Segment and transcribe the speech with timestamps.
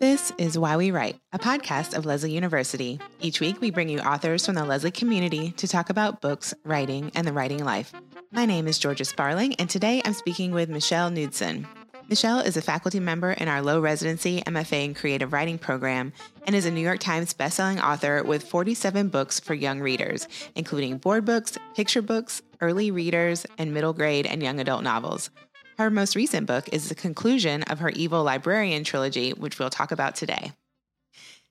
[0.00, 3.00] This is Why We Write, a podcast of Lesley University.
[3.20, 7.10] Each week, we bring you authors from the Lesley community to talk about books, writing,
[7.16, 7.92] and the writing life.
[8.30, 11.66] My name is Georgia Sparling, and today I'm speaking with Michelle Knudsen.
[12.08, 16.12] Michelle is a faculty member in our low residency MFA in creative writing program
[16.46, 20.98] and is a New York Times bestselling author with 47 books for young readers, including
[20.98, 25.28] board books, picture books, early readers, and middle grade and young adult novels.
[25.78, 29.92] Her most recent book is the conclusion of her Evil Librarian trilogy, which we'll talk
[29.92, 30.50] about today.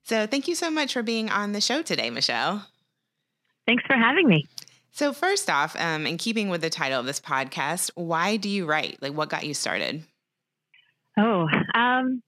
[0.03, 2.67] So, thank you so much for being on the show today, Michelle.
[3.65, 4.45] Thanks for having me.
[4.91, 8.65] So, first off, um, in keeping with the title of this podcast, why do you
[8.65, 8.97] write?
[9.01, 10.03] Like, what got you started?
[11.17, 12.21] Oh, um,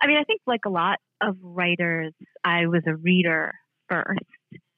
[0.00, 2.12] I mean, I think like a lot of writers,
[2.44, 3.54] I was a reader
[3.88, 4.20] first,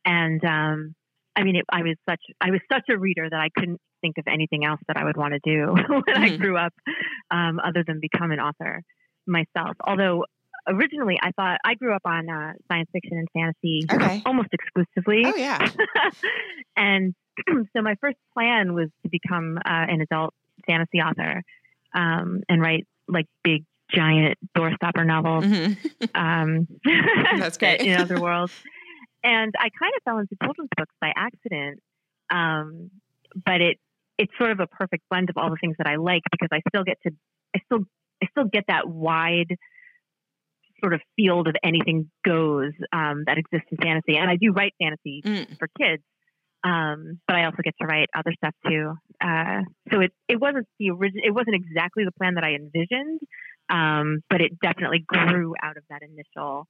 [0.04, 0.94] and um,
[1.34, 4.18] I mean, it, I was such I was such a reader that I couldn't think
[4.18, 6.22] of anything else that I would want to do when mm-hmm.
[6.22, 6.72] I grew up,
[7.30, 8.82] um, other than become an author
[9.26, 9.76] myself.
[9.86, 10.24] Although
[10.66, 14.22] originally I thought I grew up on uh, science fiction and fantasy okay.
[14.26, 15.22] almost exclusively.
[15.24, 15.68] Oh yeah.
[16.76, 17.14] and
[17.48, 20.34] so my first plan was to become uh, an adult
[20.66, 21.42] fantasy author
[21.94, 25.44] um, and write like big giant doorstopper novels.
[25.44, 25.74] Mm-hmm.
[26.14, 26.66] Um,
[27.38, 27.80] That's great.
[27.80, 28.52] in other worlds.
[29.22, 31.80] And I kind of fell into children's books by accident.
[32.30, 32.90] Um,
[33.44, 33.78] but it
[34.18, 36.60] it's sort of a perfect blend of all the things that I like because I
[36.68, 37.12] still get to
[37.54, 37.84] I still
[38.22, 39.56] I still get that wide
[40.82, 44.74] sort of field of anything goes um, that exists in fantasy, and I do write
[44.80, 45.58] fantasy mm.
[45.58, 46.02] for kids,
[46.62, 48.94] um, but I also get to write other stuff too.
[49.22, 53.20] Uh, so it it wasn't the origin it wasn't exactly the plan that I envisioned,
[53.70, 56.66] um, but it definitely grew out of that initial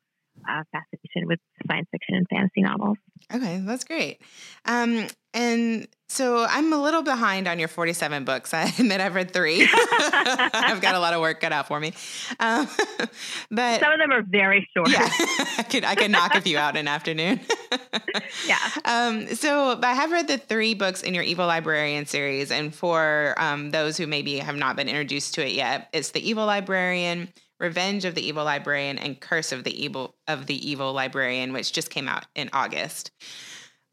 [0.49, 2.97] uh, fascination with science fiction and fantasy novels.
[3.33, 4.21] Okay, that's great.
[4.65, 8.55] Um, and so I'm a little behind on your 47 books.
[8.55, 9.69] I admit I've read three.
[9.73, 11.93] I've got a lot of work cut out for me.
[12.41, 12.67] Um,
[13.51, 14.91] but some of them are very short.
[14.91, 15.09] Yeah,
[15.59, 17.41] I could I could knock a few out in an afternoon.
[18.47, 18.59] yeah.
[18.85, 23.35] Um, so I have read the three books in your Evil Librarian series, and for
[23.37, 27.29] um, those who maybe have not been introduced to it yet, it's the Evil Librarian.
[27.59, 31.73] Revenge of the Evil Librarian and Curse of the Evil of the Evil Librarian, which
[31.73, 33.11] just came out in August.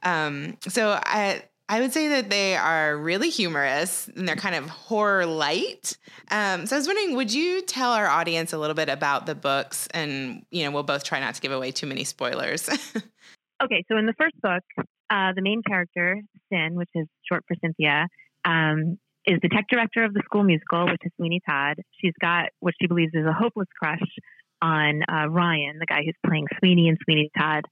[0.03, 4.69] Um, so I I would say that they are really humorous and they're kind of
[4.69, 5.97] horror light.
[6.29, 9.33] Um, so I was wondering, would you tell our audience a little bit about the
[9.33, 9.87] books?
[9.91, 12.69] And you know, we'll both try not to give away too many spoilers.
[13.63, 14.63] okay, so in the first book,
[15.09, 16.21] uh, the main character,
[16.53, 18.07] Cyn, which is short for Cynthia,
[18.45, 21.77] um, is the tech director of the school musical, which is Sweeney Todd.
[21.99, 24.01] She's got what she believes is a hopeless crush
[24.61, 27.63] on uh, Ryan, the guy who's playing Sweeney and Sweeney Todd,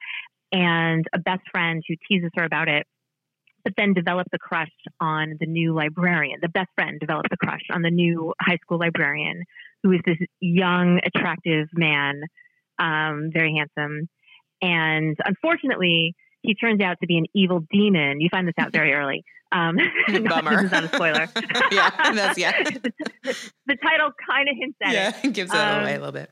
[0.51, 2.85] and a best friend who teases her about it,
[3.63, 6.39] but then develops a crush on the new librarian.
[6.41, 9.43] The best friend develops a crush on the new high school librarian,
[9.83, 12.21] who is this young, attractive man,
[12.79, 14.09] um, very handsome.
[14.61, 18.21] And unfortunately, he turns out to be an evil demon.
[18.21, 19.23] You find this out very early.
[19.53, 19.77] Um,
[20.27, 20.63] Bummer.
[20.69, 21.29] not a spoiler.
[21.71, 22.63] yeah, that's yeah.
[22.63, 22.91] the,
[23.67, 25.15] the, title kind of hints at yeah, it.
[25.23, 26.31] Yeah, gives it um, away a little bit.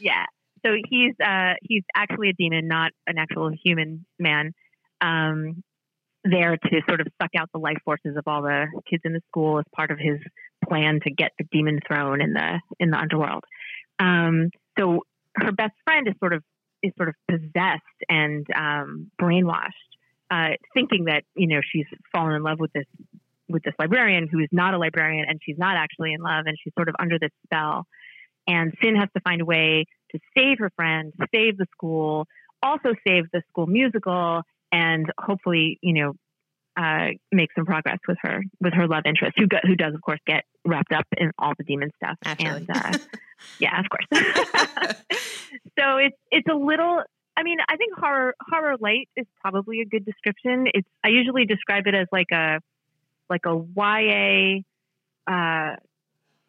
[0.00, 0.26] yeah.
[0.64, 4.52] So he's uh, he's actually a demon, not an actual human man.
[5.00, 5.62] Um,
[6.24, 9.20] there to sort of suck out the life forces of all the kids in the
[9.28, 10.20] school as part of his
[10.68, 13.44] plan to get the demon throne in the in the underworld.
[13.98, 15.00] Um, so
[15.36, 16.42] her best friend is sort of
[16.82, 19.70] is sort of possessed and um, brainwashed,
[20.32, 22.86] uh, thinking that you know she's fallen in love with this
[23.48, 26.56] with this librarian who is not a librarian and she's not actually in love and
[26.62, 27.86] she's sort of under this spell.
[28.46, 32.26] And Cyn has to find a way to save her friend, save the school,
[32.62, 34.42] also save the school musical,
[34.72, 36.12] and hopefully, you know,
[36.76, 40.00] uh, make some progress with her with her love interest, who go, who does of
[40.00, 42.16] course get wrapped up in all the demon stuff.
[42.24, 42.92] And uh,
[43.58, 44.24] yeah, of course.
[45.78, 47.02] so it's it's a little.
[47.36, 50.66] I mean, I think horror horror light is probably a good description.
[50.74, 52.60] It's I usually describe it as like a
[53.30, 54.60] like a YA,
[55.26, 55.76] uh,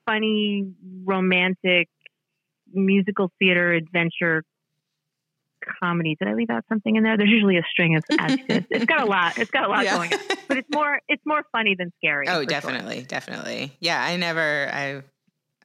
[0.05, 0.73] funny
[1.05, 1.88] romantic
[2.73, 4.43] musical theater adventure
[5.81, 6.17] comedy.
[6.19, 7.17] Did I leave out something in there?
[7.17, 8.67] There's usually a string of adjectives.
[8.69, 9.37] it's got a lot.
[9.37, 9.96] It's got a lot yeah.
[9.96, 12.28] going on, but it's more it's more funny than scary.
[12.28, 13.05] Oh, definitely, sure.
[13.05, 13.78] definitely.
[13.79, 15.03] Yeah, I never I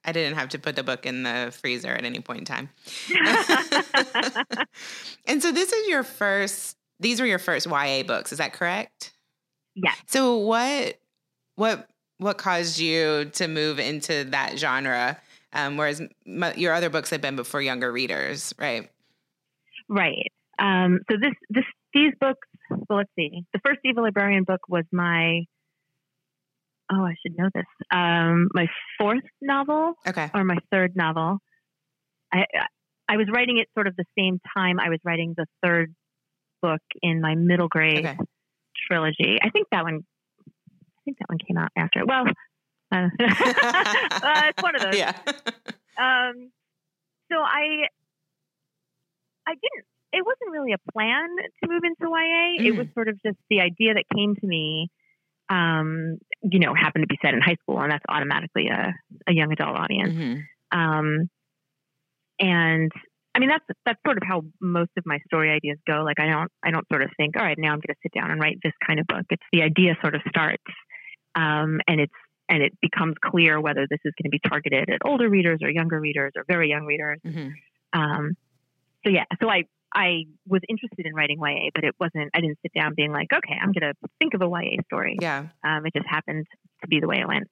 [0.08, 2.70] I didn't have to put the book in the freezer at any point in time.
[5.26, 6.76] and so this is your first.
[6.98, 8.32] These were your first YA books.
[8.32, 9.12] Is that correct?
[9.74, 9.92] Yeah.
[10.06, 10.98] So what
[11.56, 15.20] what what caused you to move into that genre?
[15.52, 16.02] Um, whereas
[16.56, 18.90] your other books have been before younger readers, right?
[19.88, 20.32] Right.
[20.58, 22.46] Um, so this this these books.
[22.70, 23.44] Well, let's see.
[23.52, 25.44] The first Evil Librarian book was my.
[26.90, 27.64] Oh, I should know this.
[27.92, 28.66] Um, my
[28.98, 29.94] fourth novel.
[30.06, 30.30] Okay.
[30.34, 31.38] Or my third novel.
[32.32, 32.44] I
[33.08, 35.94] I was writing it sort of the same time I was writing the third
[36.62, 38.16] book in my middle grade Okay.
[38.88, 39.38] trilogy.
[39.42, 40.00] I think that one.
[40.46, 42.04] I think that one came out after.
[42.06, 42.24] Well,
[42.92, 44.96] uh, uh, it's one of those.
[44.98, 45.12] Yeah.
[45.98, 46.50] Um,
[47.32, 47.88] so I,
[49.46, 49.86] I didn't.
[50.12, 51.28] It wasn't really a plan
[51.62, 52.62] to move into YA.
[52.66, 52.78] It Mhm.
[52.78, 54.88] was sort of just the idea that came to me.
[55.50, 58.92] Um, you know, happen to be set in high school, and that's automatically a,
[59.26, 60.12] a young adult audience.
[60.12, 60.42] Mhm.
[60.72, 61.30] Um,
[62.38, 62.92] and
[63.34, 66.02] I mean, that's that's sort of how most of my story ideas go.
[66.04, 68.12] Like, I don't I don't sort of think, all right, now I'm going to sit
[68.12, 69.26] down and write this kind of book.
[69.30, 70.62] It's the idea sort of starts,
[71.34, 72.12] um, and it's
[72.48, 75.70] and it becomes clear whether this is going to be targeted at older readers or
[75.70, 77.20] younger readers or very young readers.
[77.24, 77.52] Mhm.
[77.92, 78.36] Um,
[79.04, 79.64] so yeah, so I
[79.94, 82.30] I was interested in writing YA, but it wasn't.
[82.34, 85.16] I didn't sit down being like, okay, I'm going to think of a YA story.
[85.20, 85.46] Yeah.
[85.64, 86.46] Um, it just happened
[86.82, 87.48] to be the way it went.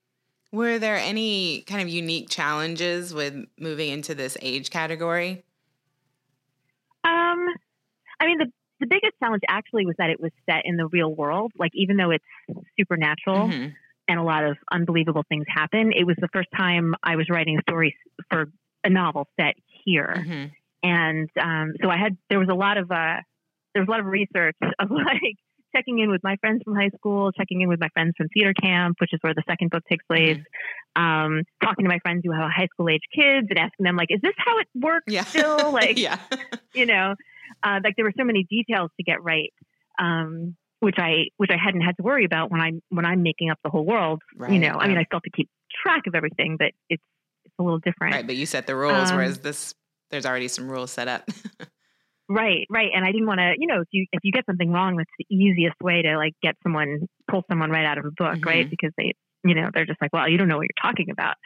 [0.53, 5.45] Were there any kind of unique challenges with moving into this age category?
[7.05, 7.47] Um,
[8.21, 11.15] I mean, the the biggest challenge actually was that it was set in the real
[11.15, 11.51] world.
[11.59, 12.25] Like, even though it's
[12.79, 13.75] supernatural Mhm.
[14.07, 17.57] and a lot of unbelievable things happen, it was the first time I was writing
[17.59, 17.97] a story
[18.31, 18.53] for
[18.85, 20.15] a novel set here.
[20.19, 20.51] Mhm.
[20.83, 23.17] And um, so I had there was a lot of uh,
[23.75, 25.37] there was a lot of research of like
[25.75, 28.55] checking in with my friends from high school, checking in with my friends from theater
[28.55, 30.39] camp, which is where the second book takes place.
[30.95, 34.09] Um, talking to my friends who have high school age kids and asking them like,
[34.11, 35.25] "Is this how it works Yeah.
[35.25, 36.19] still?" Like, yeah.
[36.73, 37.15] you know,
[37.63, 39.53] uh, like there were so many details to get right,
[39.99, 43.51] um, which I which I hadn't had to worry about when I'm when I'm making
[43.51, 44.23] up the whole world.
[44.37, 44.97] Right, you know, I mean.
[44.99, 45.51] I still have to keep
[45.83, 47.03] track of everything, but it's
[47.45, 48.15] it's a little different.
[48.15, 49.75] Right, but you set the rules, Um, whereas this
[50.11, 51.29] there's already some rules set up.
[52.29, 52.91] Right, right.
[52.93, 55.09] And I didn't want to, you know, if you if you get something wrong, that's
[55.17, 58.67] the easiest way to like get someone pull someone right out of a book, right?
[58.67, 58.71] Mhm.
[58.71, 59.13] Because they,
[59.45, 61.37] you know, they're just like, well, you don't know what you're talking about.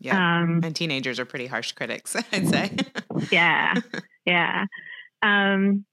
[0.00, 0.16] yeah.
[0.40, 2.72] Um, and teenagers are pretty harsh critics, I'd say.
[3.30, 3.74] yeah,
[4.24, 4.64] yeah.
[5.22, 5.84] Um,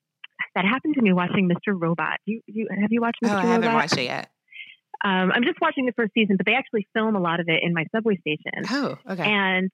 [0.56, 1.80] that happened to me watching Mr.
[1.80, 2.18] Robot.
[2.26, 3.30] You, you have you watched Mr.
[3.30, 3.50] oh, I Robot?
[3.52, 4.32] haven't watched it yet.
[5.06, 7.60] Um, I'm just watching the first season, but they actually film a lot of it
[7.62, 8.64] in my subway station.
[8.72, 9.24] Oh, okay.
[9.32, 9.70] and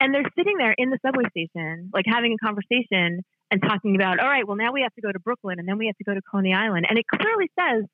[0.00, 4.18] and they're sitting there in the subway station, like having a conversation and talking about,
[4.18, 6.04] all right, well now we have to go to Brooklyn and then we have to
[6.04, 7.84] go to Coney Island, and it clearly says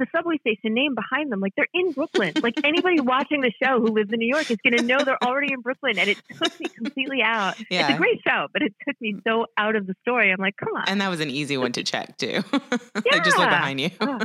[0.00, 2.32] the subway station name behind them, like they're in Brooklyn.
[2.42, 5.22] like anybody watching the show who lives in New York is going to know they're
[5.22, 7.54] already in Brooklyn, and it took me completely out.
[7.70, 7.86] Yeah.
[7.86, 10.32] It's a great show, but it took me so out of the story.
[10.32, 10.84] I'm like, come on.
[10.88, 12.42] and that was an easy one to check too.
[12.52, 13.90] like just look behind you.
[14.00, 14.18] Oh.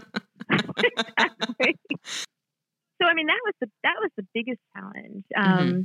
[0.50, 1.76] exactly.
[3.02, 5.26] So I mean that was the that was the biggest challenge.
[5.38, 5.82] Mm-hmm.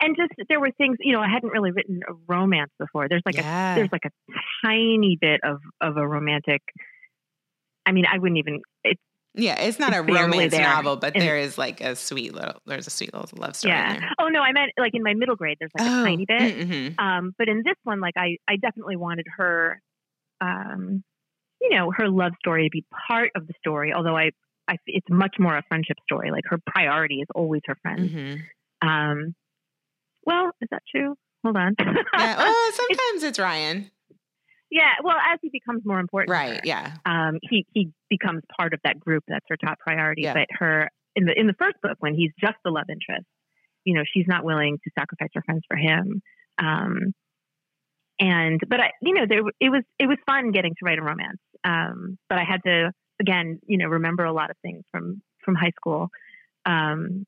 [0.00, 3.08] And just there were things you know I hadn't really written a romance before.
[3.08, 3.72] There's like yeah.
[3.72, 4.10] a there's like a
[4.64, 6.62] tiny bit of of a romantic.
[7.86, 9.00] I mean I wouldn't even it's
[9.36, 10.62] yeah, it's not a it's barely romance there.
[10.62, 13.74] novel, but And- there is like a sweet little there's a sweet little love story
[13.74, 14.10] in yeah.
[14.18, 15.56] Oh no, I meant like in my middle grade.
[15.58, 16.68] There's like a oh, tiny bit.
[16.68, 17.00] mhm.
[17.00, 19.80] Um, but in this one, like I, I definitely wanted her,
[20.40, 21.02] um,
[21.60, 23.92] you know, her love story to be part of the story.
[23.92, 24.30] Although I,
[24.68, 26.30] I, it's much more a friendship story.
[26.30, 28.12] Like her priority is always her friends.
[28.12, 28.40] Mhm.
[28.82, 29.34] Um,
[30.26, 31.14] well, is that true?
[31.44, 31.74] Hold on.
[31.78, 31.94] Yeah.
[32.38, 33.90] Well, sometimes it's Ryan.
[34.70, 34.92] yeah.
[35.02, 36.54] Well, as he becomes more important, Right.
[36.56, 36.94] her, Yeah.
[37.06, 39.24] um, he he becomes part of that group.
[39.28, 40.22] That's her top priority.
[40.22, 40.34] Yeah.
[40.34, 43.26] But her in the in the first book, when he's just the love interest,
[43.84, 46.22] you know, she's not willing to sacrifice her friends for him.
[46.58, 47.12] Um,
[48.20, 51.02] and but I, you know, there it was it was fun getting to write a
[51.02, 51.38] romance.
[51.64, 55.54] Um, but I had to again, you know, remember a lot of things from from
[55.56, 56.08] high school.
[56.66, 57.26] Um,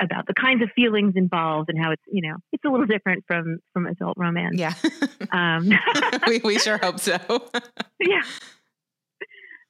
[0.00, 3.24] about the kinds of feelings involved and how it's you know it's a little different
[3.26, 4.56] from from adult romance.
[4.58, 4.74] Yeah.
[5.30, 5.68] Um,
[6.26, 7.18] we we sure hope so.
[8.00, 8.22] yeah.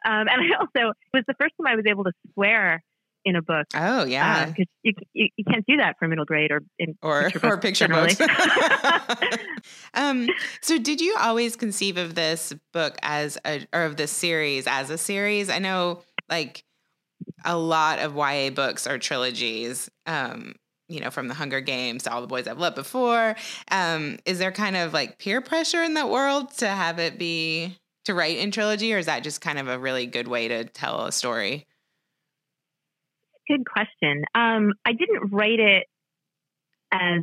[0.06, 2.85] Um, and I also it was the first time I was able to swear
[3.25, 4.47] in a book Oh yeah.
[4.47, 7.56] because you, you you can't do that for middle grade or in or picture or
[7.56, 8.14] books picture generally.
[8.14, 9.38] books.
[9.94, 10.28] um,
[10.61, 14.90] so, did you always conceive of this book as a or of this series as
[14.90, 15.50] a series?
[15.50, 16.62] I know, like
[17.45, 19.90] a lot of YA books are trilogies.
[20.07, 20.54] Um,
[20.88, 23.37] you know, from the Hunger Games to All the Boys I've Loved Before.
[23.71, 27.76] Um, is there kind of like peer pressure in that world to have it be
[28.07, 30.64] to write in trilogy, or is that just kind of a really good way to
[30.64, 31.66] tell a story?
[33.47, 34.25] Good question.
[34.35, 35.87] Um, I didn't write it
[36.90, 37.23] as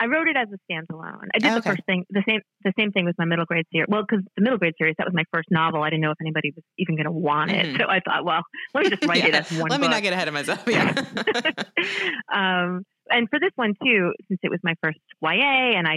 [0.00, 1.28] I wrote it as a standalone.
[1.34, 3.86] I did the first thing, the same, the same thing with my middle grade series.
[3.88, 5.82] Well, because the middle grade series that was my first novel.
[5.82, 7.78] I didn't know if anybody was even going to want it, Mhm.
[7.80, 8.42] so I thought, well,
[8.74, 9.70] let me just write it as one.
[9.70, 10.62] Let me not get ahead of myself.
[10.68, 10.94] Yeah.
[12.32, 15.96] um, and for this one too, since it was my first YA, and I,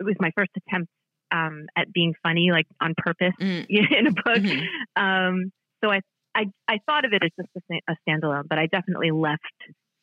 [0.00, 0.90] it was my first attempt
[1.30, 4.42] um, at being funny, like on purpose Mm, in a book.
[4.42, 4.62] mhm.
[4.96, 5.52] Um,
[5.84, 6.00] so I,
[6.34, 9.42] I, I thought of it as just a, a standalone, but I definitely left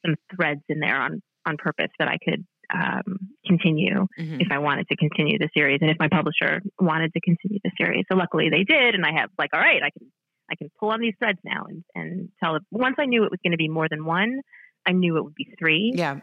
[0.05, 2.43] some threads in there on on purpose that I could
[2.73, 4.41] um, continue mm-hmm.
[4.41, 7.71] if I wanted to continue the series, and if my publisher wanted to continue the
[7.79, 8.05] series.
[8.11, 10.11] So luckily they did, and I have like, all right, I can
[10.49, 12.55] I can pull on these threads now and and tell.
[12.55, 12.63] It.
[12.71, 14.41] Once I knew it was going to be more than one,
[14.85, 15.93] I knew it would be three.
[15.95, 16.19] Yeah.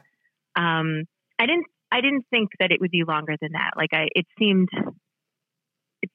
[0.56, 1.04] Um,
[1.38, 3.72] I didn't I didn't think that it would be longer than that.
[3.76, 4.68] Like I, it seemed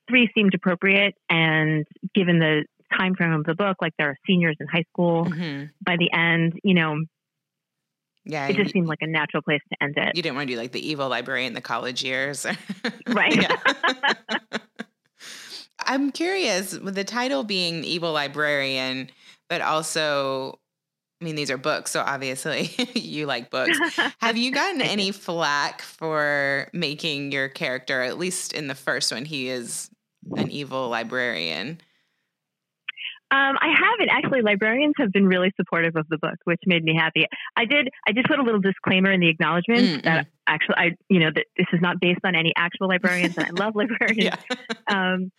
[0.09, 2.65] three seemed appropriate, and given the
[2.97, 5.65] time frame of the book, like there are seniors in high school mm-hmm.
[5.81, 6.97] by the end, you know.
[8.27, 10.15] Yeah, it just seemed like a natural place to end it.
[10.15, 12.45] You didn't want to do like the evil librarian in the college years,
[13.07, 13.51] right?
[15.85, 19.09] I'm curious with the title being evil librarian,
[19.49, 20.59] but also
[21.19, 23.79] I mean, these are books, so obviously you like books.
[24.19, 29.25] Have you gotten any flack for making your character, at least in the first one,
[29.25, 29.89] he is
[30.35, 31.81] an evil librarian?
[33.29, 34.41] Um, I haven't actually.
[34.41, 37.25] Librarians have been really supportive of the book, which made me happy.
[37.57, 37.89] I did.
[38.07, 40.01] I did put a little disclaimer in the acknowledgement mm-hmm.
[40.05, 43.47] that actually, I you know that this is not based on any actual librarians, and
[43.47, 44.37] I love librarians.
[44.87, 45.31] um,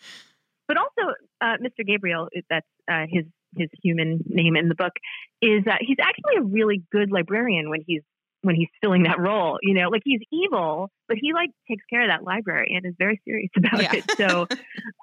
[0.67, 1.87] but also, uh, Mr.
[1.87, 3.25] Gabriel, that's uh, his
[3.57, 4.93] his human name in the book,
[5.41, 8.03] is that he's actually a really good librarian when he's
[8.43, 9.59] when he's filling that role.
[9.63, 12.95] You know, like he's evil, but he like takes care of that library and is
[12.99, 13.95] very serious about yeah.
[13.95, 14.05] it.
[14.19, 14.43] So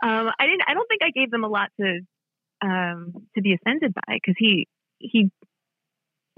[0.04, 0.62] um, I didn't.
[0.68, 2.02] I don't think I gave them a lot to
[2.62, 4.68] um, to be offended by because he
[5.00, 5.32] he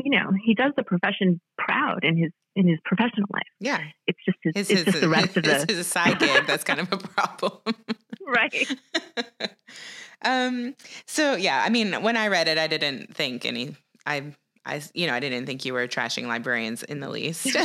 [0.03, 3.43] you know he does the profession proud in his in his professional life.
[3.59, 6.45] Yeah, it's just his, his it's just the rest his, of the his side gig.
[6.47, 7.59] That's kind of a problem,
[8.27, 8.79] right?
[10.23, 10.75] um.
[11.05, 13.75] So yeah, I mean, when I read it, I didn't think any.
[14.05, 14.33] I
[14.65, 17.55] I, you know, I didn't think you were trashing librarians in the least.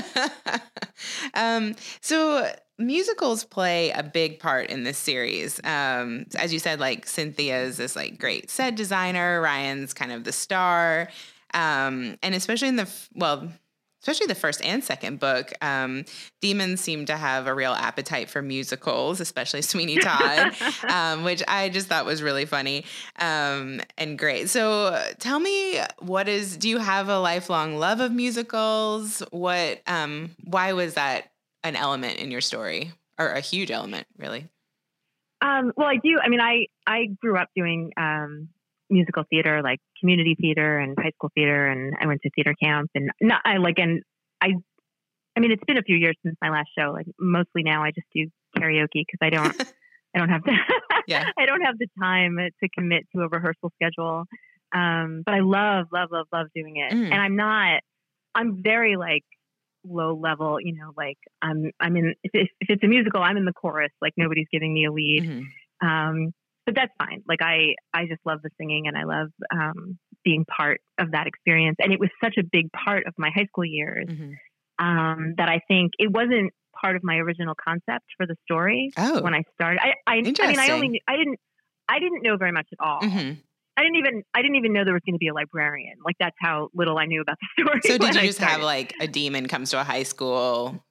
[1.35, 2.49] um, so
[2.87, 5.61] musicals play a big part in this series.
[5.65, 9.41] Um, as you said, like Cynthia is this like great set designer.
[9.41, 11.09] Ryan's kind of the star.
[11.55, 13.53] Um, and especially in the, well,
[14.03, 16.05] especially the first and second book, um,
[16.41, 20.55] demons seem to have a real appetite for musicals, especially Sweeney Todd,
[20.89, 22.85] um, which I just thought was really funny
[23.19, 24.51] um, and great.
[24.51, 26.57] So tell me, what is?
[26.57, 29.23] Do you have a lifelong love of musicals?
[29.31, 29.81] What?
[29.87, 31.32] Um, why was that
[31.65, 34.49] an element in your story, or a huge element, really?
[35.41, 36.19] Um, well, I do.
[36.23, 38.49] I mean, I I grew up doing um,
[38.91, 42.91] musical theater, like community theater and high school theater, and I went to theater camp,
[42.95, 44.03] and not I like and
[44.41, 44.55] I,
[45.37, 46.91] I mean, it's been a few years since my last show.
[46.93, 49.73] Like mostly now, I just do karaoke because I don't,
[50.15, 50.57] I don't have the
[51.07, 51.25] yeah.
[51.39, 54.25] I don't have the time to commit to a rehearsal schedule.
[54.75, 57.05] Um, but I love, love, love, love doing it, mm.
[57.05, 57.83] and I'm not,
[58.35, 59.25] I'm very like
[59.85, 63.45] low level, you know, like I'm, I'm in, if, if, it's a musical, I'm in
[63.45, 65.25] the chorus, like nobody's giving me a lead.
[65.25, 65.87] Mm-hmm.
[65.87, 66.33] Um,
[66.65, 67.23] but that's fine.
[67.29, 71.27] Like I, I just love the singing and I love um, being part of that
[71.27, 71.77] experience.
[71.81, 74.85] And it was such a big part of my high school years mm-hmm.
[74.85, 79.23] um, that I think it wasn't part of my original concept for the story oh.
[79.23, 79.81] when I started.
[79.83, 81.39] I, I, I mean, I only, I didn't,
[81.89, 83.01] I didn't know very much at all.
[83.01, 83.41] Mm-hmm.
[83.77, 85.97] I didn't even, I didn't even know there was going to be a librarian.
[86.05, 87.81] Like that's how little I knew about the story.
[87.85, 90.85] So did you just have like a demon comes to a high school?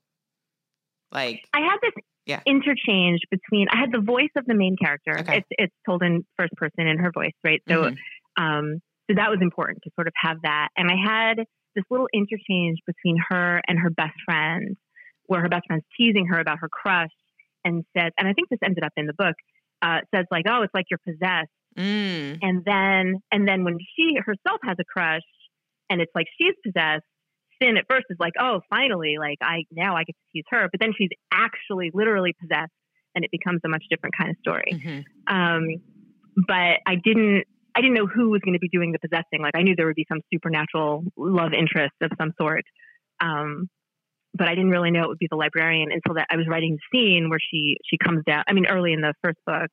[1.11, 1.93] Like I had this
[2.25, 2.41] yeah.
[2.45, 5.19] interchange between I had the voice of the main character.
[5.19, 5.37] Okay.
[5.37, 7.61] It's it's told in first person in her voice, right?
[7.67, 8.43] So mm-hmm.
[8.43, 10.69] um so that was important to sort of have that.
[10.77, 11.45] And I had
[11.75, 14.77] this little interchange between her and her best friend,
[15.25, 17.09] where her best friend's teasing her about her crush
[17.63, 19.35] and says, and I think this ended up in the book,
[19.81, 21.49] uh, says like, oh, it's like you're possessed.
[21.77, 22.39] Mm.
[22.41, 25.21] And then and then when she herself has a crush
[25.89, 27.03] and it's like she's possessed,
[27.61, 30.67] Cyn at first is like, oh, finally, like I now I get to tease her,
[30.71, 32.73] but then she's actually literally possessed,
[33.15, 34.71] and it becomes a much different kind of story.
[34.73, 35.35] Mm-hmm.
[35.35, 35.67] Um,
[36.35, 39.41] but I didn't I didn't know who was going to be doing the possessing.
[39.41, 42.63] Like I knew there would be some supernatural love interest of some sort.
[43.21, 43.69] Um,
[44.33, 46.77] but I didn't really know it would be the librarian until that I was writing
[46.77, 48.43] the scene where she she comes down.
[48.47, 49.69] I mean, early in the first book,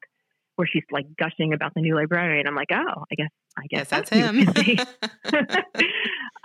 [0.58, 2.48] where she's like gushing about the new librarian.
[2.48, 4.84] I'm like, oh, I guess I guess that's, that's him.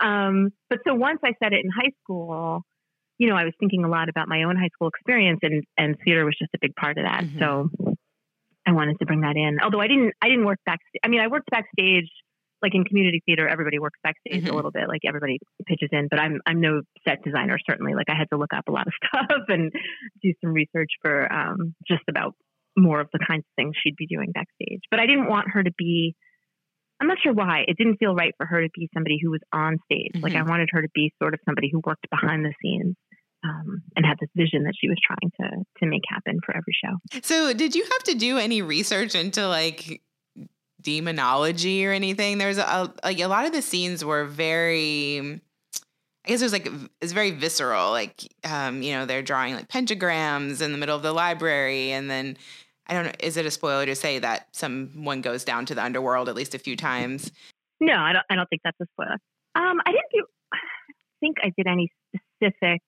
[0.00, 2.62] um, but so once I said it in high school,
[3.18, 5.96] you know, I was thinking a lot about my own high school experience, and and
[6.04, 7.24] theater was just a big part of that.
[7.24, 7.38] Mm-hmm.
[7.40, 7.70] So
[8.66, 9.58] I wanted to bring that in.
[9.60, 11.00] Although I didn't, I didn't work backstage.
[11.04, 12.08] I mean, I worked backstage,
[12.62, 13.48] like in community theater.
[13.48, 14.52] Everybody works backstage mm-hmm.
[14.52, 16.06] a little bit, like everybody pitches in.
[16.08, 17.58] But I'm I'm no set designer.
[17.68, 19.72] Certainly, like I had to look up a lot of stuff and
[20.22, 22.34] do some research for um, just about
[22.76, 24.80] more of the kinds of things she'd be doing backstage.
[24.90, 26.14] But I didn't want her to be
[27.00, 27.64] I'm not sure why.
[27.66, 30.12] It didn't feel right for her to be somebody who was on stage.
[30.14, 30.22] Mm-hmm.
[30.22, 32.96] Like I wanted her to be sort of somebody who worked behind the scenes.
[33.46, 36.74] Um, and had this vision that she was trying to to make happen for every
[36.82, 37.20] show.
[37.22, 40.00] So, did you have to do any research into like
[40.80, 42.38] demonology or anything?
[42.38, 45.42] There's a like a lot of the scenes were very
[46.24, 46.68] I guess it was like
[47.02, 47.90] it's very visceral.
[47.90, 52.08] Like, um, you know, they're drawing like pentagrams in the middle of the library, and
[52.08, 52.38] then
[52.86, 53.12] I don't know.
[53.20, 56.54] Is it a spoiler to say that someone goes down to the underworld at least
[56.54, 57.30] a few times?
[57.80, 58.24] No, I don't.
[58.30, 59.18] I don't think that's a spoiler.
[59.54, 60.24] Um, I didn't do.
[60.52, 60.58] I
[61.20, 61.90] think I did any
[62.40, 62.82] specific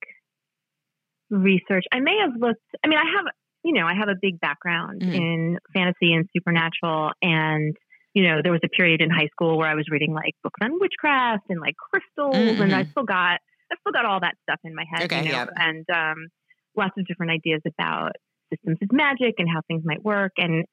[1.31, 1.85] research.
[1.93, 2.63] I may have looked.
[2.85, 3.27] I mean, I have.
[3.65, 5.13] You know, I have a big background mm-hmm.
[5.13, 7.75] in fantasy and supernatural, and
[8.15, 10.59] you know, there was a period in high school where I was reading like books
[10.63, 12.63] on witchcraft and like crystals, mm-hmm.
[12.63, 12.91] and I mm-hmm.
[12.93, 13.41] still got
[13.73, 16.29] I still got all that stuff in my head, okay, you know, and um,
[16.77, 18.13] lots of different ideas about
[18.53, 20.65] systems of magic and how things might work, and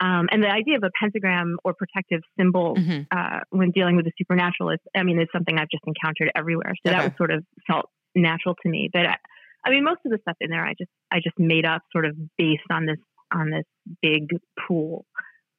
[0.00, 3.02] um, and the idea of a pentagram or protective symbol mm-hmm.
[3.16, 6.72] uh, when dealing with the supernatural is, I mean, is something I've just encountered everywhere.
[6.84, 6.98] So okay.
[6.98, 7.86] that was sort of felt
[8.16, 8.90] natural to me.
[8.92, 9.16] But I,
[9.64, 12.04] I mean, most of the stuff in there, I just I just made up sort
[12.04, 12.98] of based on this
[13.32, 13.64] on this
[14.02, 14.28] big
[14.66, 15.06] pool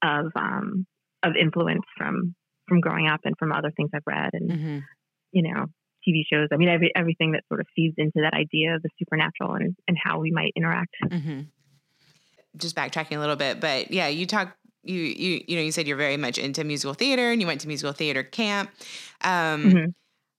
[0.04, 0.86] of um,
[1.24, 2.36] of influence from
[2.68, 4.80] from growing up and from other things I've read and mm-hmm.
[5.32, 5.68] you know
[6.08, 6.50] TV shows.
[6.52, 9.76] I mean, every, everything that sort of feeds into that idea of the supernatural and,
[9.88, 10.94] and how we might interact.
[11.06, 11.42] Mm-hmm.
[12.58, 14.56] Just backtracking a little bit, but yeah, you talk.
[14.86, 17.62] You you you know you said you're very much into musical theater and you went
[17.62, 18.70] to musical theater camp.
[19.22, 19.86] Um, mm-hmm.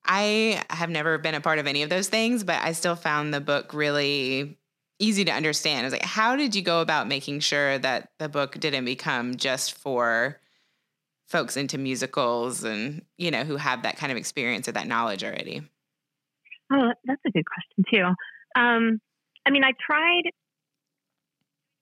[0.04, 3.32] I have never been a part of any of those things, but I still found
[3.32, 4.58] the book really
[4.98, 5.80] easy to understand.
[5.80, 9.36] I was like, how did you go about making sure that the book didn't become
[9.36, 10.38] just for
[11.26, 15.24] folks into musicals and you know who have that kind of experience or that knowledge
[15.24, 15.62] already
[16.72, 19.00] oh that's a good question too um,
[19.46, 20.22] i mean i tried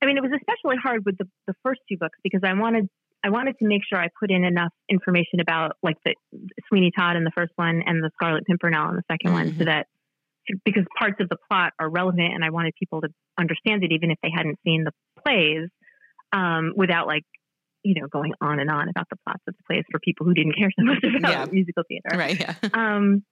[0.03, 2.89] i mean it was especially hard with the, the first two books because i wanted
[3.25, 6.15] i wanted to make sure i put in enough information about like the
[6.69, 9.33] sweeney todd in the first one and the scarlet pimpernel in the 2nd mm-hmm.
[9.33, 9.65] one so mm-hmm.
[9.65, 9.87] that
[10.65, 14.11] because parts of the plot are relevant and i wanted people to understand it even
[14.11, 14.93] if they hadn't seen the
[15.25, 15.69] plays
[16.35, 17.25] um, without like
[17.83, 20.35] you know, going on and on about the plots of the plays for people who
[20.35, 21.47] didn't care so much about yeah.
[21.53, 22.17] musical theater.
[22.17, 22.39] Right.
[22.39, 22.55] Yeah.
[22.75, 23.25] um,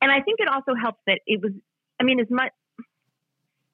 [0.00, 1.52] and I think it also helps that it was,
[2.00, 2.52] I mean, as much,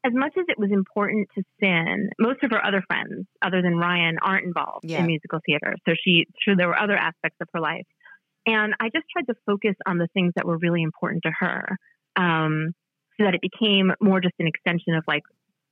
[0.05, 3.77] as much as it was important to Cyn, most of her other friends, other than
[3.77, 5.01] Ryan, aren't involved yeah.
[5.01, 5.75] in musical theater.
[5.89, 7.87] So she, sure, there were other aspects of her life.
[8.47, 11.77] And I just tried to focus on the things that were really important to her
[12.15, 12.73] um,
[13.19, 15.25] so that it became more just an extension of like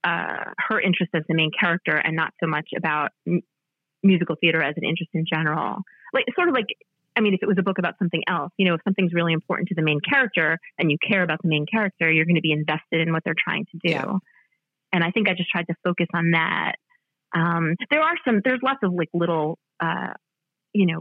[0.02, 3.12] uh, her interest as the main character and not so much about
[4.02, 5.78] musical theater as an interest in general.
[6.12, 6.66] Like sort of like
[7.16, 9.33] I mean, if it was a book about something else, you know, if something's really
[9.33, 12.40] important to the main character and you care about the main character, you're going to
[12.40, 13.92] be invested in what they're trying to do.
[13.92, 14.14] Yeah.
[14.92, 16.74] And I think I just tried to focus on that.
[17.35, 20.14] Um, there are some, there's lots of like little, uh,
[20.72, 21.00] you know,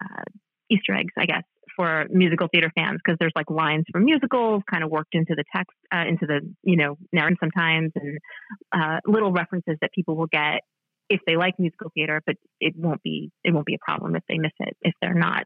[0.00, 0.22] uh,
[0.70, 1.42] Easter eggs, I guess,
[1.76, 5.44] for musical theater fans because there's like lines from musicals kind of worked into the
[5.54, 8.18] text, uh, into the, you know, narrative sometimes and
[8.72, 10.62] uh, little references that people will get
[11.08, 14.22] if they like musical theater, but it won't be it won't be a problem if
[14.28, 15.44] they miss it if they're not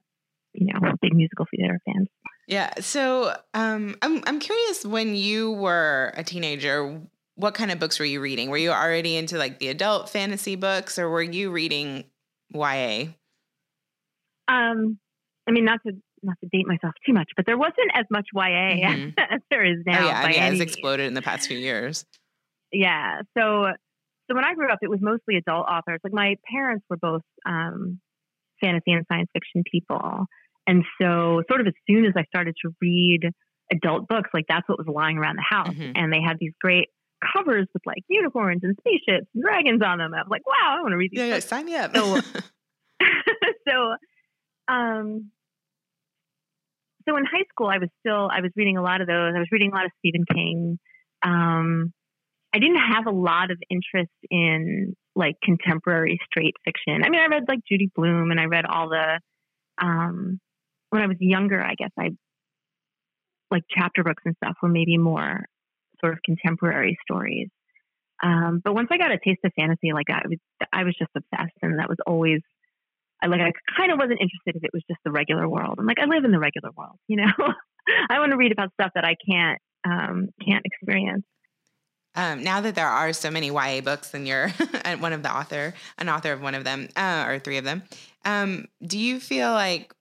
[0.52, 2.08] you know big musical theater fans.
[2.46, 2.72] Yeah.
[2.80, 7.00] So um, I'm I'm curious when you were a teenager,
[7.36, 8.50] what kind of books were you reading?
[8.50, 12.04] Were you already into like the adult fantasy books, or were you reading
[12.52, 13.04] YA?
[14.48, 14.98] Um,
[15.46, 15.92] I mean, not to
[16.22, 19.18] not to date myself too much, but there wasn't as much YA mm-hmm.
[19.18, 20.02] as there is now.
[20.02, 22.04] Oh, yeah, I mean, it has exploded in the past few years.
[22.72, 23.22] Yeah.
[23.36, 23.72] So
[24.30, 25.98] so when I grew up, it was mostly adult authors.
[26.04, 28.00] Like my parents were both um,
[28.60, 30.26] fantasy and science fiction people.
[30.68, 33.30] And so, sort of as soon as I started to read
[33.72, 35.74] adult books, like that's what was lying around the house.
[35.74, 35.92] Mm-hmm.
[35.96, 36.90] And they had these great
[37.34, 40.14] covers with like unicorns and spaceships and dragons on them.
[40.14, 41.18] I was like, wow, I want to read these.
[41.18, 41.44] Yeah, books.
[41.44, 41.96] yeah, sign me up.
[41.96, 42.20] So,
[43.68, 43.94] so,
[44.68, 45.30] um,
[47.08, 49.32] so in high school, I was still I was reading a lot of those.
[49.34, 50.78] I was reading a lot of Stephen King.
[51.24, 51.92] Um,
[52.52, 57.04] I didn't have a lot of interest in like contemporary straight fiction.
[57.04, 59.20] I mean, I read like Judy Blume and I read all the,
[59.80, 60.40] um,
[60.90, 62.10] when I was younger, I guess I
[63.50, 65.44] like chapter books and stuff were maybe more
[66.00, 67.48] sort of contemporary stories.
[68.22, 70.38] Um, but once I got a taste of fantasy, like I was,
[70.72, 72.40] I was just obsessed, and that was always,
[73.22, 75.76] I like, I kind of wasn't interested if it was just the regular world.
[75.78, 77.32] I'm like, I live in the regular world, you know.
[78.10, 81.24] I want to read about stuff that I can't, um, can't experience.
[82.14, 84.48] Um, now that there are so many YA books and you're
[84.98, 87.82] one of the author, an author of one of them, uh, or three of them,
[88.24, 89.94] um, do you feel like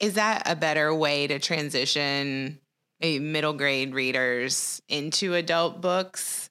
[0.00, 2.58] is that a better way to transition
[3.00, 6.50] middle grade readers into adult books?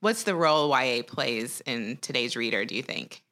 [0.00, 2.64] What's the role YA plays in today's reader?
[2.64, 3.22] Do you think?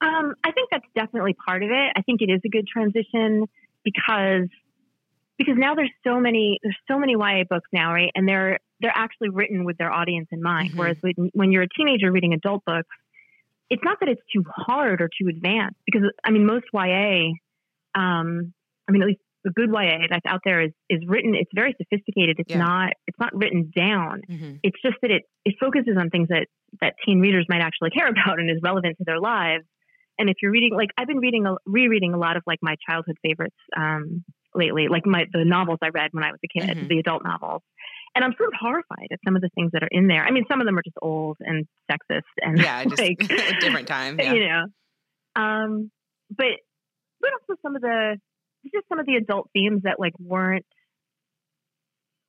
[0.00, 1.92] Um, I think that's definitely part of it.
[1.96, 3.46] I think it is a good transition
[3.84, 4.48] because
[5.36, 8.10] because now there's so many there's so many YA books now, right?
[8.14, 10.70] And they're they're actually written with their audience in mind.
[10.70, 10.78] Mm-hmm.
[10.78, 12.88] Whereas when, when you're a teenager reading adult books,
[13.70, 17.30] it's not that it's too hard or too advanced because I mean most YA,
[17.94, 18.52] um,
[18.88, 21.34] I mean at least the good YA that's out there is is written.
[21.34, 22.36] It's very sophisticated.
[22.38, 22.58] It's Yeah.
[22.58, 24.22] not it's not written down.
[24.30, 24.60] Mhm.
[24.62, 26.46] It's just that it it focuses on things that
[26.80, 29.64] that teen readers might actually care about and is relevant to their lives.
[30.18, 32.76] And if you're reading, like I've been reading, a, rereading a lot of like my
[32.88, 36.76] childhood favorites um, lately, like my the novels I read when I was a kid,
[36.76, 36.88] Mhm.
[36.88, 37.62] the adult novels.
[38.14, 40.24] And I'm sort of horrified at some of the things that are in there.
[40.24, 43.60] I mean, some of them are just old and sexist and Yeah, just like a
[43.60, 44.18] different time.
[44.20, 44.32] Yeah.
[44.34, 44.64] you know.
[45.36, 45.90] Um,
[46.30, 46.46] but
[47.20, 48.16] but also some of the
[48.72, 50.64] just some of the adult themes that like weren't,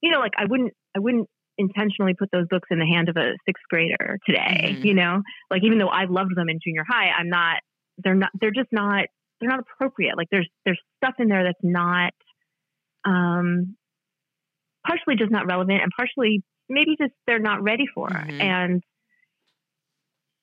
[0.01, 3.15] you know, like I wouldn't I wouldn't intentionally put those books in the hand of
[3.17, 4.75] a sixth grader today.
[4.77, 4.83] Mhm.
[4.85, 5.21] You know,
[5.51, 7.57] like even though I loved them in junior high, I'm not.
[7.99, 8.31] They're not.
[8.41, 9.05] They're just not.
[9.39, 10.17] They're not appropriate.
[10.17, 12.11] Like there's there's stuff in there that's not.
[13.05, 13.75] Um,
[14.85, 18.09] partially just not relevant, and partially maybe just they're not ready for.
[18.09, 18.41] Mhm.
[18.41, 18.83] And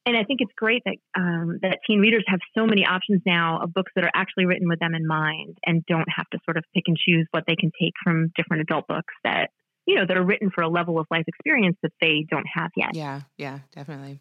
[0.04, 3.60] and I think it's great that um, that teen readers have so many options now
[3.62, 6.56] of books that are actually written with them in mind and don't have to sort
[6.56, 9.50] of pick and choose what they can take from different adult books that
[9.86, 12.70] you know that are written for a level of life experience that they don't have
[12.76, 12.94] yet.
[12.94, 14.20] Yeah, yeah, definitely.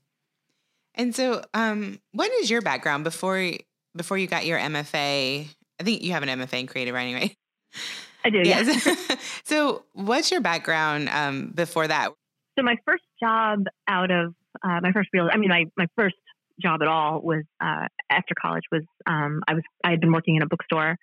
[0.94, 3.52] And so, um, what is your background before
[3.96, 5.48] before you got your MFA?
[5.80, 7.36] I think you have an MFA in creative writing, right?
[8.24, 8.42] I do.
[8.44, 8.86] Yes.
[8.86, 9.18] Yes.
[9.44, 12.12] so, what's your background um, before that?
[12.58, 16.16] So my first job out of uh, my first real, I mean, my, my first
[16.62, 20.36] job at all was uh, after college was um, I was I had been working
[20.36, 20.98] in a bookstore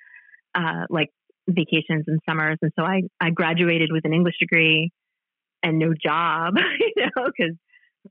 [0.55, 1.09] uh, like
[1.49, 4.91] vacations and summers, and so I I graduated with an English degree
[5.63, 6.55] and no job,
[6.97, 7.57] you know, because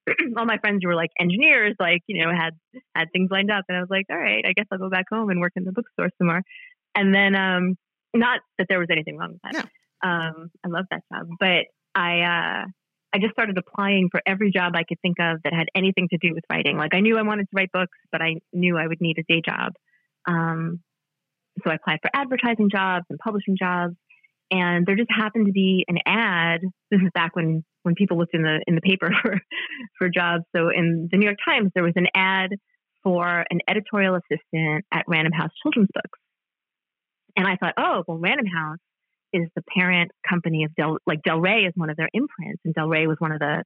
[0.38, 2.54] all my friends who were like engineers, like you know, had
[2.96, 5.06] had things lined up, and I was like, all right, I guess I'll go back
[5.12, 6.42] home and work in the bookstore some more.
[6.96, 7.78] And then, um,
[8.14, 9.70] not that there was anything wrong with that.
[10.04, 11.66] Um, I love that job, but
[11.96, 12.66] I uh,
[13.14, 16.18] I just started applying for every job I could think of that had anything to
[16.18, 16.78] do with writing.
[16.78, 19.24] Like I knew I wanted to write books, but I knew I would need a
[19.24, 19.74] day job.
[20.28, 20.82] Um,
[21.64, 23.96] so I applied for advertising jobs and publishing jobs,
[24.52, 26.62] and there just happened to be an ad.
[26.92, 29.40] This is back when when people looked in the in the paper for
[29.98, 30.44] for jobs.
[30.56, 32.52] So in the New York Times, there was an ad
[33.04, 36.20] for an editorial assistant at Random House Children's Books,
[37.38, 38.80] and I thought, oh, well, Random House
[39.32, 42.74] is the parent company of Del, like Del Rey is one of their imprints, and
[42.74, 43.64] Del Rey was one of the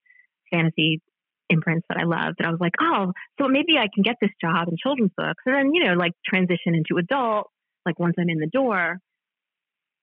[0.52, 1.02] fantasy
[1.50, 2.36] imprints that I loved.
[2.40, 5.42] And I was like, oh, so maybe I can get this job in children's books,
[5.46, 7.50] and then you know, like transition into adult,
[7.86, 8.98] like once I'm in the door.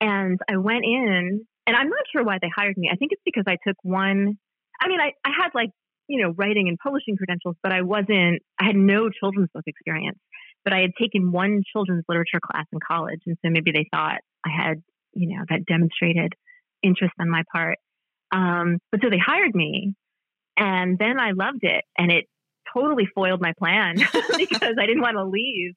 [0.01, 2.89] And I went in, and I'm not sure why they hired me.
[2.91, 4.39] I think it's because I took one.
[4.81, 5.71] I mean, I, I had like
[6.09, 8.41] you know writing and publishing credentials, but I wasn't.
[8.59, 10.19] I had no children's book experience.
[10.65, 14.19] But I had taken one children's literature class in college, and so maybe they thought
[14.45, 14.83] I had
[15.19, 16.33] you know, that demonstrated
[16.83, 17.79] interest on my part.
[18.33, 19.95] Um, but so they hired me,
[20.57, 22.27] and then I loved it, and it
[22.75, 23.97] totally foiled my plan
[24.37, 25.75] because I didn't want to leave.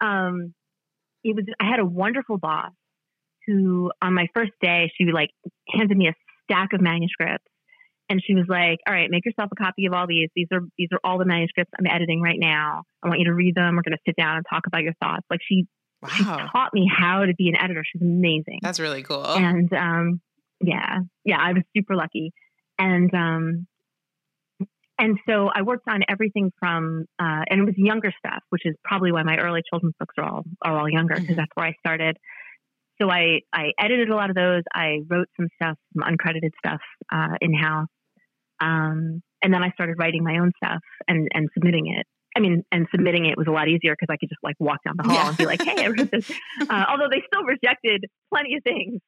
[0.00, 0.54] Um,
[1.24, 2.72] it was I had a wonderful boss
[3.46, 5.30] who, on my first day, she like
[5.68, 6.14] handed me a
[6.44, 7.44] stack of manuscripts,
[8.08, 10.28] and she was like, "All right, make yourself a copy of all these.
[10.34, 12.82] These are these are all the manuscripts I'm editing right now.
[13.02, 13.76] I want you to read them.
[13.76, 15.66] We're going to sit down and talk about your thoughts." Like she
[16.16, 17.82] she taught me how to be an editor.
[17.90, 18.60] She's amazing.
[18.62, 19.24] that's really cool.
[19.26, 20.20] And um,
[20.60, 22.32] yeah, yeah, I was super lucky.
[22.78, 23.66] And um,
[25.00, 28.74] and so I worked on everything from uh, and it was younger stuff, which is
[28.84, 31.36] probably why my early children's books are all are all younger because Mhm.
[31.36, 32.16] that's where I started.
[33.00, 34.62] So I I edited a lot of those.
[34.74, 36.80] I wrote some stuff, some uncredited stuff
[37.12, 37.86] uh, in house.
[38.60, 42.06] Um, and then I started writing my own stuff and and submitting it.
[42.36, 44.78] I mean, and submitting it was a lot easier because I could just like walk
[44.84, 45.28] down the hall Yeah.
[45.28, 46.30] and be like, "Hey, I wrote this."
[46.70, 49.00] Uh, although they still rejected plenty of things,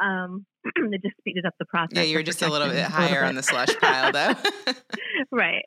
[0.00, 0.44] um,
[0.76, 1.96] it just speeded up the process.
[1.96, 4.34] yeah, you were of just a little bit higher little on the slush pile, though.
[5.32, 5.64] right.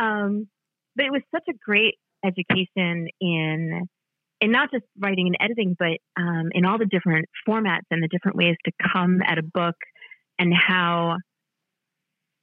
[0.00, 0.48] Um,
[0.96, 1.94] but it was such a great
[2.24, 3.86] education in
[4.40, 8.08] in not just writing and editing, but um, in all the different formats and the
[8.08, 9.76] different ways to come at a book
[10.38, 11.16] and how.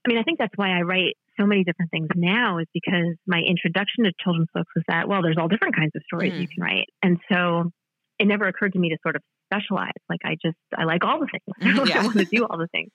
[0.05, 3.15] I mean, I think that's why I write so many different things now is because
[3.27, 6.41] my introduction to children's books was that well, there's all different kinds of stories Mm.
[6.41, 7.71] you can write, and so
[8.19, 9.91] it never occurred to me to sort of specialize.
[10.09, 11.89] Like I just I like all the things.
[11.89, 12.01] Yeah.
[12.01, 12.91] I want to do all the things.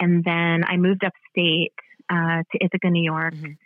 [0.00, 1.72] And then I moved upstate
[2.10, 3.56] uh, to Ithaca, New York, Mhm.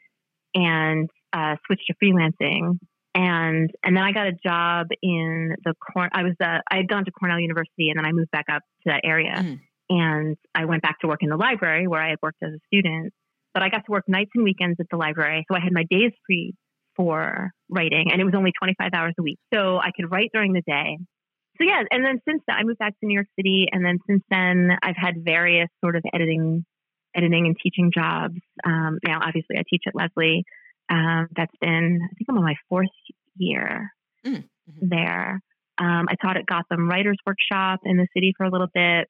[0.55, 2.79] and uh, switched to freelancing.
[3.15, 6.09] And and then I got a job in the Corn.
[6.13, 8.63] I was uh, I had gone to Cornell University, and then I moved back up
[8.85, 9.35] to that area.
[9.37, 9.61] Mhm.
[10.01, 12.59] And I went back to work in the library where I had worked as a
[12.67, 13.13] student.
[13.55, 15.85] But I got to work nights and weekends at the library, so I had my
[15.91, 16.55] days free
[16.97, 20.53] for writing, and it was only 25 hours a week, so I could write during
[20.55, 20.99] the day.
[21.59, 23.99] So yeah, and then since then I moved back to New York City, and then
[24.07, 26.65] since then I've had various sort of editing,
[27.15, 28.39] editing and teaching jobs.
[28.65, 30.45] Um, now, obviously, I teach at Lesley.
[30.89, 32.89] Um, that's been I think I'm on my fourth
[33.37, 33.91] year
[34.27, 34.89] Mm, mhm.
[34.91, 35.41] there.
[35.79, 39.09] Um, I taught at Gotham Writers Workshop in the city for a little bit.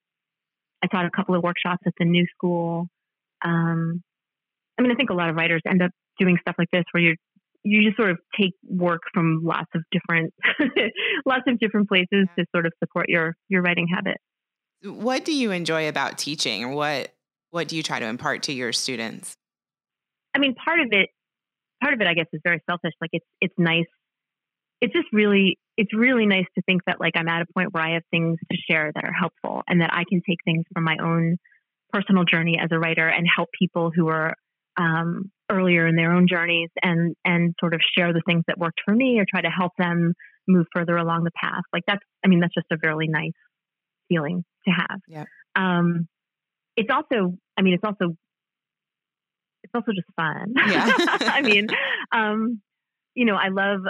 [0.83, 2.89] I taught a couple of workshops at the New School.
[3.45, 4.03] Um,
[4.79, 7.03] I mean, I think a lot of writers end up doing stuff like this where
[7.03, 7.17] you
[7.65, 10.35] you just sort of take work from lots of different
[11.27, 14.17] lots of different places to sort of support your your writing habit.
[14.85, 16.73] What do you enjoy about teaching?
[16.75, 17.13] What
[17.51, 19.37] what do you try to impart to your students?
[20.35, 21.11] I mean, part of it
[21.81, 22.93] part of it I guess is very selfish.
[23.01, 23.87] Like it's it's nice.
[24.81, 27.83] It's just really it's really nice to think that like I'm at a point where
[27.83, 30.85] I have things to share that are helpful and that I can take things from
[30.85, 31.39] my own
[31.93, 34.35] personal journey as a writer and help people who are
[34.77, 38.81] um, earlier in their own journeys and and sort of share the things that worked
[38.85, 40.15] for me or try to help them
[40.49, 41.63] move further along the path.
[41.73, 43.33] Like that's I mean that's just a really nice
[44.09, 45.01] feeling to have.
[45.09, 45.25] Yeah.
[45.57, 46.09] Um,
[46.77, 48.17] it's also I mean it's also
[49.63, 50.55] it's also just fun.
[50.57, 50.91] Yeah.
[50.99, 51.69] I mean,
[52.13, 52.61] um,
[53.15, 53.81] you know, I love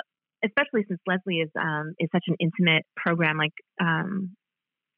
[0.44, 3.36] especially since Lesley is um, is such an intimate program.
[3.36, 4.36] Like um,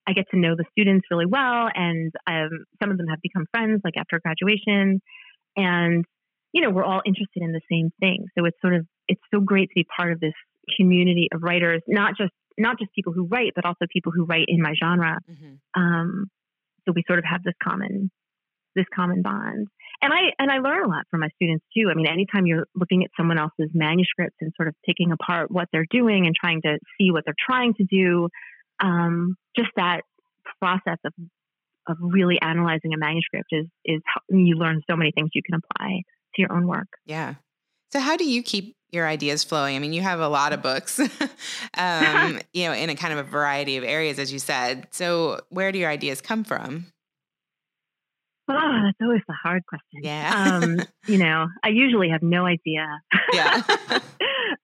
[0.07, 3.47] I get to know the students really well, and um, some of them have become
[3.51, 5.01] friends like after graduation,
[5.57, 6.05] and
[6.53, 8.27] you know we're all interested in the same thing.
[8.39, 10.35] So it's sort of it's so great to be part of this
[10.77, 14.47] community of writers, not just not just people who write, but also people who write
[14.49, 15.19] in my genre.
[15.31, 15.83] Mm-hmm.
[15.83, 16.27] Um,
[16.87, 18.11] so we sort of have this common
[18.75, 19.69] this common bond.
[20.03, 21.89] And I and I learn a lot from my students too.
[21.91, 25.69] I mean, anytime you're looking at someone else's manuscripts and sort of taking apart what
[25.73, 28.29] they're doing and trying to see what they're trying to do,
[28.81, 30.03] um, just that
[30.61, 31.13] process of
[31.87, 36.03] of really analyzing a manuscript is is you learn so many things you can apply
[36.35, 36.89] to your own work.
[37.07, 37.35] Yeah.
[37.93, 39.77] So how do you keep your ideas flowing?
[39.77, 40.99] I mean, you have a lot of books,
[41.79, 44.89] um, you know, in a kind of a variety of areas, as you said.
[44.91, 46.87] So where do your ideas come from?
[48.49, 50.01] Oh, that's always the hard question.
[50.03, 50.61] Yeah.
[50.63, 52.87] um, you know, I usually have no idea.
[53.33, 53.63] Yeah.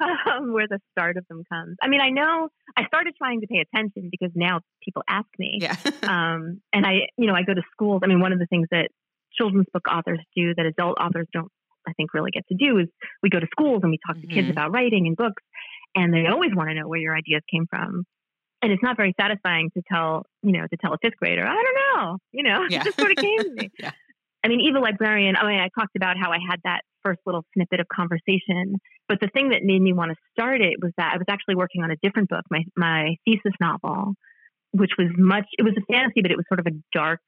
[0.01, 1.77] um, where the start of them comes.
[1.83, 5.59] I mean, I know I started trying to pay attention because now people ask me.
[5.62, 5.77] Yeah.
[6.03, 8.03] um, and I, you know, I go to schools.
[8.05, 8.88] I mean, one of the things that
[9.33, 11.51] children's book authors do that adult authors don't,
[11.88, 12.88] I think, really get to do is
[13.23, 14.29] we go to schools and we talk mm-hmm.
[14.29, 14.53] to kids mm-hmm.
[14.53, 15.43] about writing and books,
[15.95, 18.05] and they always want to know where your ideas came from
[18.62, 21.55] and it's not very satisfying to tell you know to tell a fifth grader i
[21.55, 22.81] don't know you know yeah.
[22.81, 23.90] it just sort of came to me yeah.
[24.44, 27.44] i mean evil librarian i mean i talked about how i had that first little
[27.55, 28.77] snippet of conversation
[29.09, 31.55] but the thing that made me want to start it was that i was actually
[31.55, 34.14] working on a different book my my thesis novel
[34.73, 37.20] which was much it was a fantasy but it was sort of a dark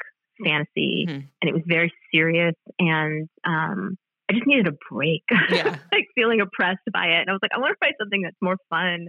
[0.45, 1.27] fantasy mm-hmm.
[1.40, 3.97] and it was very serious and um
[4.31, 5.77] I just needed a break, yeah.
[5.92, 7.21] like feeling oppressed by it.
[7.21, 9.09] And I was like, I want to write something that's more fun.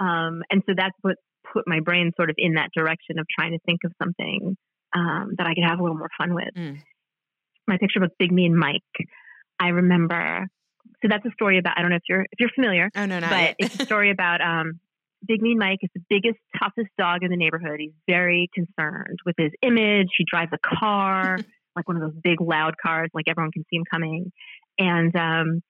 [0.00, 1.16] Um, and so that's what
[1.52, 4.56] put my brain sort of in that direction of trying to think of something
[4.94, 6.54] um, that I could have a little more fun with.
[6.56, 6.78] Mm.
[7.66, 8.82] My picture book, Big Mean Mike.
[9.60, 10.46] I remember.
[11.02, 11.76] So that's a story about.
[11.76, 12.90] I don't know if you're if you're familiar.
[12.96, 13.56] Oh no, not but yet.
[13.58, 14.80] it's a story about um,
[15.26, 17.76] Big Mean Mike is the biggest, toughest dog in the neighborhood.
[17.78, 20.08] He's very concerned with his image.
[20.16, 21.38] He drives a car,
[21.76, 24.32] like one of those big, loud cars, like everyone can see him coming,
[24.78, 25.62] and um,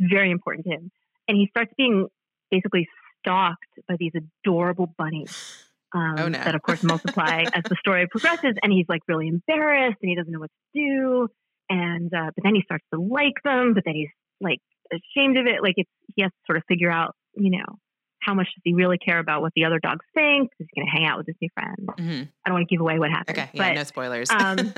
[0.00, 0.90] very important to him.
[1.28, 2.08] And he starts being
[2.50, 2.88] basically
[3.22, 5.64] stalked by these adorable bunnies.
[5.94, 6.38] Um, oh, no.
[6.38, 8.54] That, of course, multiply as the story progresses.
[8.62, 11.28] And he's like really embarrassed and he doesn't know what to do.
[11.68, 14.08] And, uh, but then he starts to like them, but then he's
[14.40, 15.62] like ashamed of it.
[15.62, 17.76] Like it's, he has to sort of figure out, you know,
[18.22, 20.50] how much does he really care about what the other dogs think?
[20.56, 21.88] He's going to hang out with his new friend.
[21.98, 22.22] Mm-hmm.
[22.44, 23.38] I don't want to give away what happens.
[23.38, 24.30] Okay, yeah, but, no spoilers.
[24.30, 24.56] um,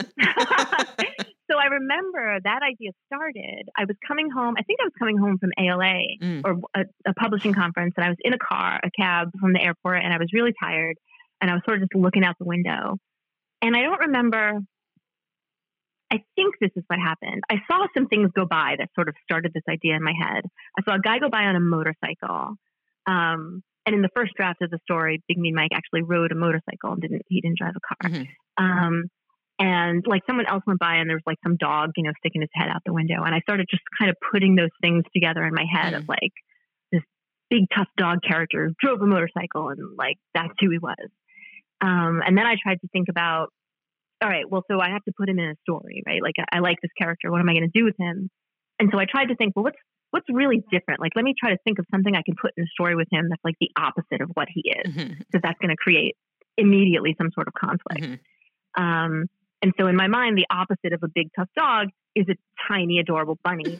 [1.64, 3.68] I remember that idea started.
[3.76, 4.54] I was coming home.
[4.58, 6.42] I think I was coming home from ALA mm.
[6.44, 9.62] or a, a, publishing conference, and I was in a car, a cab from the
[9.62, 10.96] airport, and I was really tired,
[11.40, 12.98] and I was sort of just looking out the window,
[13.62, 14.60] and I don't remember.
[16.10, 17.42] I think this is what happened.
[17.50, 20.44] I saw some things go by that sort of started this idea in my head.
[20.78, 22.54] I saw a guy go by on a motorcycle.
[23.06, 26.36] Um, and in the first draft of the story, Big Mean Mike actually rode a
[26.36, 28.10] motorcycle and didn't he didn't drive a car.
[28.10, 28.64] Mm-hmm.
[28.64, 29.04] Um,
[29.58, 32.40] and like someone else went by and there was like some dog, you know, sticking
[32.40, 33.22] his head out the window.
[33.22, 35.98] And I started just kind of putting those things together in my head mm.
[35.98, 36.32] of like
[36.90, 37.02] this
[37.50, 41.08] big tough dog character drove a motorcycle and like that's who he was.
[41.80, 43.48] Um, and then I tried to think about,
[44.22, 46.22] all right, well, so I have to put him in a story, right?
[46.22, 47.30] Like I, I like this character.
[47.30, 48.30] What am I going to do with him?
[48.80, 49.78] And so I tried to think, well, what's
[50.10, 51.00] what's really different?
[51.00, 53.08] Like, let me try to think of something I can put in a story with
[53.10, 55.38] him that's like the opposite of what he is, because mm-hmm.
[55.42, 56.14] that's going to create
[56.56, 58.00] immediately some sort of conflict.
[58.00, 58.82] Mm-hmm.
[58.82, 59.26] Um,
[59.64, 62.34] and so in my mind, the opposite of a big tough dog is a
[62.68, 63.78] tiny adorable bunny.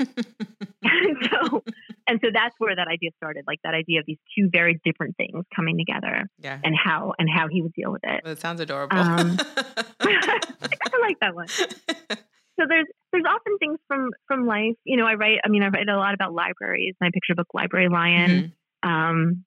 [0.83, 1.63] and so
[2.09, 5.15] and so that's where that idea started, like that idea of these two very different
[5.19, 6.25] things coming together.
[6.39, 6.59] Yeah.
[6.65, 8.23] And how and how he would deal with it.
[8.25, 8.97] Well, it sounds adorable.
[8.97, 9.37] Um,
[10.01, 11.49] I like that one.
[11.49, 14.77] So there's there's often things from from life.
[14.85, 15.41] You know, I write.
[15.45, 16.95] I mean, I write a lot about libraries.
[16.99, 18.55] My picture book, Library Lion.
[18.85, 18.89] Mm-hmm.
[18.89, 19.45] Um,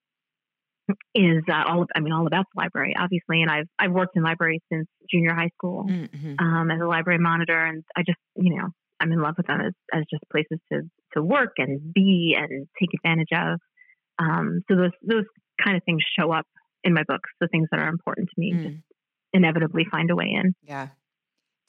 [1.14, 3.42] is uh, all I mean all about the library, obviously.
[3.42, 6.36] And I've I've worked in libraries since junior high school mm-hmm.
[6.40, 8.70] um, as a library monitor, and I just you know
[9.00, 10.82] I'm in love with them as, as just places to
[11.14, 13.60] to work and be and take advantage of.
[14.20, 15.26] Um, so those those
[15.64, 16.46] kind of things show up
[16.84, 17.30] in my books.
[17.40, 18.64] The things that are important to me mm.
[18.64, 18.84] just
[19.34, 20.56] inevitably find a way in.
[20.64, 20.90] Yeah.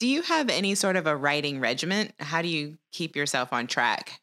[0.00, 2.12] Do you have any sort of a writing regiment?
[2.20, 4.20] How do you keep yourself on track?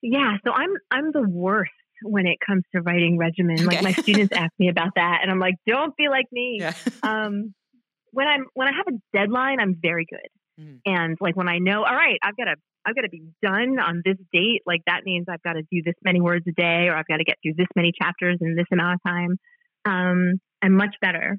[0.00, 1.72] Yeah, so I'm I'm the worst
[2.08, 3.56] when it comes to writing regimen.
[3.56, 3.64] Okay.
[3.64, 6.58] Like my students ask me about that, and I'm like, don't be like me.
[6.60, 6.72] Yeah.
[7.02, 7.54] um,
[8.12, 10.28] when I'm when I have a deadline, I'm very good.
[10.60, 10.80] Mm.
[10.86, 12.54] And like when I know, all right, I've got to
[12.86, 14.62] I've got to be done on this date.
[14.64, 17.18] Like that means I've got to do this many words a day, or I've got
[17.18, 19.36] to get through this many chapters in this amount of time.
[19.84, 21.38] Um, I'm much better.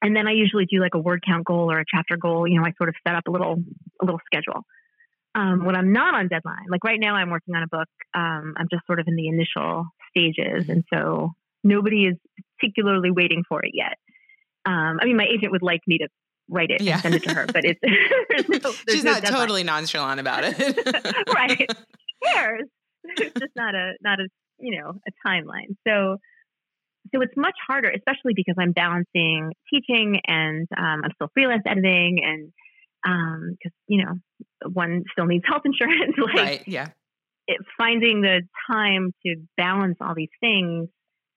[0.00, 2.46] And then I usually do like a word count goal or a chapter goal.
[2.46, 3.56] You know, I sort of set up a little
[4.00, 4.62] a little schedule.
[5.38, 7.88] Um, when I'm not on deadline, like right now, I'm working on a book.
[8.12, 12.16] Um, I'm just sort of in the initial stages, and so nobody is
[12.58, 13.94] particularly waiting for it yet.
[14.66, 16.08] Um, I mean, my agent would like me to
[16.48, 16.94] write it yeah.
[16.94, 17.78] and send it to her, but it's
[18.30, 19.40] there's no, there's she's no not deadline.
[19.40, 20.58] totally nonchalant about it,
[21.34, 21.70] right?
[22.24, 22.64] Cares?
[23.16, 24.26] There's just not a not a
[24.58, 25.76] you know a timeline.
[25.86, 26.16] So
[27.14, 32.18] so it's much harder, especially because I'm balancing teaching and um, I'm still freelance editing
[32.24, 32.52] and
[33.04, 34.14] because um, you know
[34.72, 36.14] one still needs health insurance.
[36.34, 36.62] like, right?
[36.66, 36.88] Yeah.
[37.46, 40.88] It, finding the time to balance all these things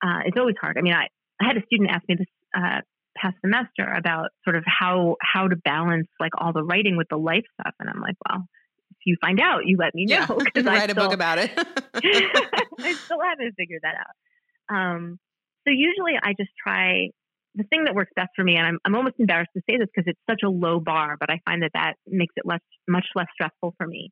[0.04, 0.78] uh, is always hard.
[0.78, 1.08] I mean, I,
[1.42, 2.82] I had a student ask me this uh,
[3.16, 7.18] past semester about sort of how how to balance like all the writing with the
[7.18, 8.46] life stuff, and I'm like, well,
[8.92, 10.26] if you find out, you let me know.
[10.56, 10.62] Yeah.
[10.64, 11.52] Write a book about it.
[11.96, 14.76] I still haven't figured that out.
[14.76, 15.20] Um,
[15.66, 17.10] so usually, I just try
[17.56, 19.88] the thing that works best for me, and I'm, I'm almost embarrassed to say this
[19.94, 23.06] because it's such a low bar, but I find that that makes it less, much
[23.16, 24.10] less stressful for me.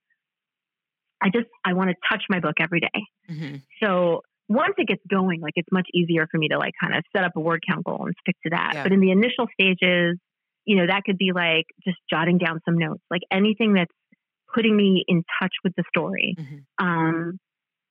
[1.21, 3.03] I just, I want to touch my book every day.
[3.29, 3.55] Mm-hmm.
[3.83, 7.03] So once it gets going, like it's much easier for me to like kind of
[7.15, 8.71] set up a word count goal and stick to that.
[8.75, 8.83] Yeah.
[8.83, 10.17] But in the initial stages,
[10.65, 13.93] you know, that could be like just jotting down some notes, like anything that's
[14.53, 16.35] putting me in touch with the story.
[16.37, 16.85] Mm-hmm.
[16.85, 17.39] Um,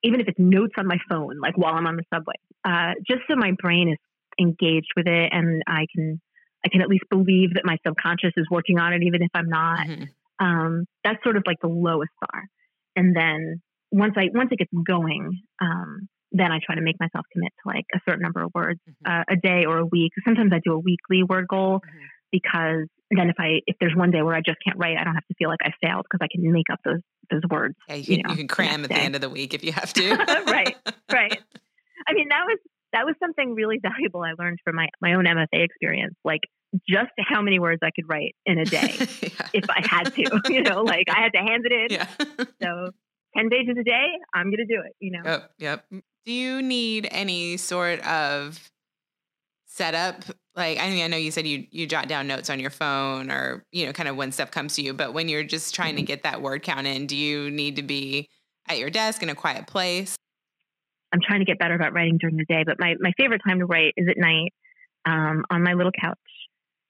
[0.03, 2.35] even if it's notes on my phone, like while I'm on the subway,
[2.65, 3.99] uh, just so my brain is
[4.41, 6.21] engaged with it and I can
[6.65, 9.49] I can at least believe that my subconscious is working on it even if I'm
[9.49, 9.87] not.
[9.87, 10.05] Mm-hmm.
[10.45, 12.45] Um, that's sort of like the lowest bar.
[12.97, 17.25] And then once I once it gets going, um, then I try to make myself
[17.33, 19.21] commit to like a certain number of words mm-hmm.
[19.21, 20.13] uh, a day or a week.
[20.25, 22.05] Sometimes I do a weekly word goal mm-hmm.
[22.31, 25.15] because then if I if there's one day where I just can't write, I don't
[25.15, 27.75] have to feel like I failed because I can make up those those words.
[27.89, 29.73] Yeah, you, you, know, you can cram at the end of the week if you
[29.73, 30.15] have to.
[30.47, 30.77] right,
[31.11, 31.39] right.
[32.09, 32.59] I mean, that was
[32.93, 36.15] that was something really valuable I learned from my, my own MFA experience.
[36.25, 36.43] Like
[36.89, 39.49] just how many words I could write in a day yeah.
[39.53, 41.97] if I had to, you know, like I had to hand it in.
[41.97, 42.09] Yeah.
[42.63, 42.91] so
[43.37, 45.23] 10 pages a day, I'm going to do it, you know?
[45.25, 45.51] Yep.
[45.59, 45.85] Yep.
[46.27, 48.71] Do you need any sort of
[49.67, 50.25] setup?
[50.55, 53.31] Like, I mean, I know you said you, you jot down notes on your phone
[53.31, 55.91] or, you know, kind of when stuff comes to you, but when you're just trying
[55.91, 55.99] mm-hmm.
[55.99, 58.29] to get that word count in, do you need to be
[58.69, 60.17] at your desk in a quiet place?
[61.13, 63.61] I'm trying to get better about writing during the day, but my, my favorite time
[63.61, 64.53] to write is at night
[65.07, 66.19] um, on my little couch.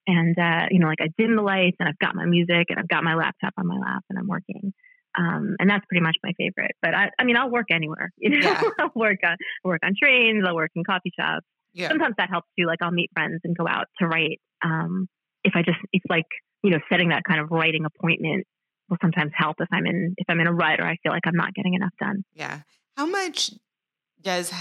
[0.07, 2.79] And, uh, you know, like I dim the lights and I've got my music and
[2.79, 4.73] I've got my laptop on my lap and I'm working.
[5.17, 6.73] Um, and that's pretty much my favorite.
[6.81, 8.11] But I, I mean, I'll work anywhere.
[8.17, 8.63] You know, yeah.
[8.79, 10.45] I'll work on I'll work on trains.
[10.47, 11.47] I'll work in coffee shops.
[11.75, 11.89] Yeah.
[11.89, 12.67] Sometimes that helps too.
[12.67, 14.41] Like I'll meet friends and go out to write.
[14.65, 15.09] Um,
[15.45, 16.27] if I just, it's like
[16.63, 18.47] you know, setting that kind of writing appointment
[18.89, 21.27] will sometimes help if I'm in if I'm in a rut or I feel like
[21.27, 22.25] I'm not getting enough done.
[22.35, 22.61] Yeah.
[22.97, 23.53] How much
[24.23, 24.53] does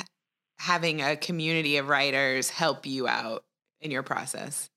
[0.59, 3.43] having a community of writers help you out
[3.81, 4.69] in your process?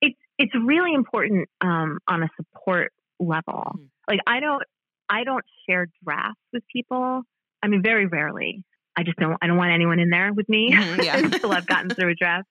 [0.00, 3.64] It's it's really important um, on a support level.
[3.76, 3.84] Mm-hmm.
[4.08, 4.62] Like I don't
[5.08, 7.22] I don't share drafts with people.
[7.62, 8.64] I mean, very rarely.
[8.96, 11.18] I just don't I don't want anyone in there with me mm-hmm, yeah.
[11.24, 12.48] until I've gotten through a draft.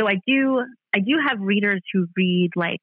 [0.00, 2.80] So I do I do have readers who read like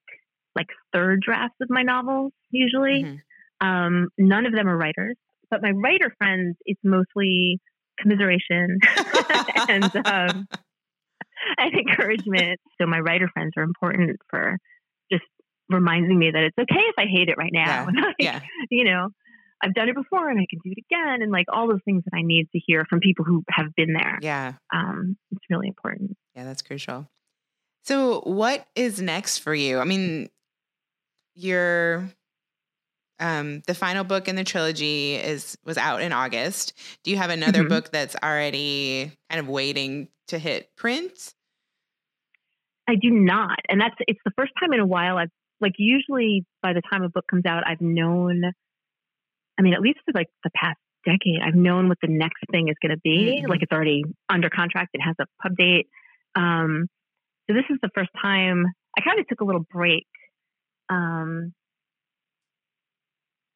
[0.55, 3.03] like third drafts of my novels usually.
[3.03, 3.67] Mm-hmm.
[3.67, 5.17] Um, none of them are writers.
[5.49, 7.59] But my writer friends, it's mostly
[7.99, 8.79] commiseration
[9.69, 10.47] and um,
[11.57, 12.59] and encouragement.
[12.79, 14.57] So my writer friends are important for
[15.11, 15.23] just
[15.69, 17.87] reminding me that it's okay if I hate it right now.
[17.87, 18.01] Yeah.
[18.05, 18.41] like, yeah.
[18.69, 19.09] You know,
[19.61, 22.03] I've done it before and I can do it again, and like all those things
[22.05, 24.19] that I need to hear from people who have been there.
[24.21, 26.15] Yeah, um, it's really important.
[26.35, 27.07] Yeah, that's crucial.
[27.83, 29.79] So, what is next for you?
[29.79, 30.29] I mean,
[31.35, 32.09] you're
[33.19, 36.73] um, the final book in the trilogy is was out in August.
[37.03, 37.69] Do you have another mm-hmm.
[37.69, 41.33] book that's already kind of waiting to hit print?
[42.87, 46.45] I do not, and that's it's the first time in a while I've like usually
[46.61, 48.43] by the time a book comes out I've known.
[49.59, 51.39] I mean, at least for like the past decade.
[51.43, 53.41] I've known what the next thing is going to be.
[53.41, 53.49] Mhm.
[53.49, 54.91] Like it's already under contract.
[54.93, 55.87] It has a pub date.
[56.35, 56.87] Um,
[57.47, 58.65] so this is the first time
[58.97, 60.07] I kind of took a little break.
[60.89, 61.53] Um,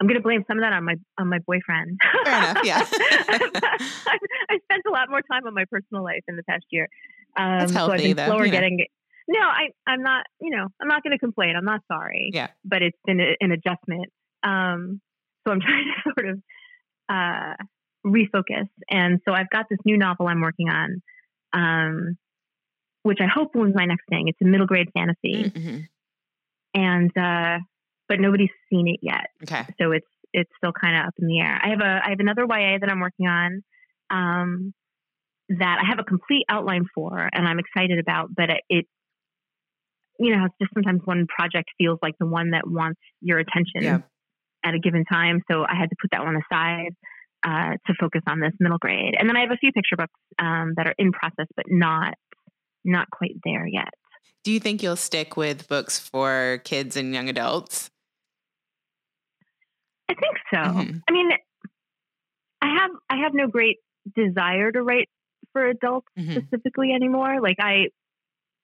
[0.01, 1.99] I'm going to blame some of that on my on my boyfriend.
[2.25, 2.83] Fair enough, yeah.
[2.89, 3.39] I,
[4.49, 6.89] I spent a lot more time on my personal life in the past year.
[7.37, 8.57] Um, That's so I've healthy, been though, slower you know.
[8.57, 8.85] getting.
[9.27, 10.25] No, I I'm not.
[10.39, 11.55] You know, I'm not going to complain.
[11.55, 12.31] I'm not sorry.
[12.33, 12.47] Yeah.
[12.65, 14.07] But it's been a, an adjustment.
[14.43, 15.01] Um,
[15.45, 16.39] so I'm trying to sort of
[17.07, 17.53] uh,
[18.05, 21.01] refocus, and so I've got this new novel I'm working on,
[21.53, 22.17] um,
[23.03, 24.27] which I hope will be my next thing.
[24.29, 25.87] It's a middle grade fantasy, Mhm.
[26.73, 27.59] and uh,
[28.11, 29.63] but nobody's seen it yet Okay.
[29.79, 31.59] so it's it's still kind of up in the air.
[31.61, 33.49] I have a I have another YA that I'm working on
[34.09, 34.73] um,
[35.49, 38.29] that I have a complete outline for, and I'm excited about.
[38.33, 38.85] But it, it,
[40.19, 43.81] you know, it's just sometimes one project feels like the one that wants your attention
[43.83, 43.99] Yeah.
[44.63, 45.41] at a given time.
[45.51, 46.93] So I had to put that one aside
[47.43, 49.15] uh, to focus on this middle grade.
[49.19, 52.13] And then I have a few picture books um, that are in process, but not
[52.85, 53.93] not quite there yet.
[54.45, 57.89] Do you think you'll stick with books for kids and young adults?
[60.11, 60.59] I think so.
[60.59, 61.01] Mhm.
[61.07, 61.29] I mean,
[62.61, 63.77] I have I have no great
[64.15, 65.09] desire to write
[65.53, 66.37] for adults Mhm.
[66.47, 67.41] specifically anymore.
[67.41, 67.87] Like I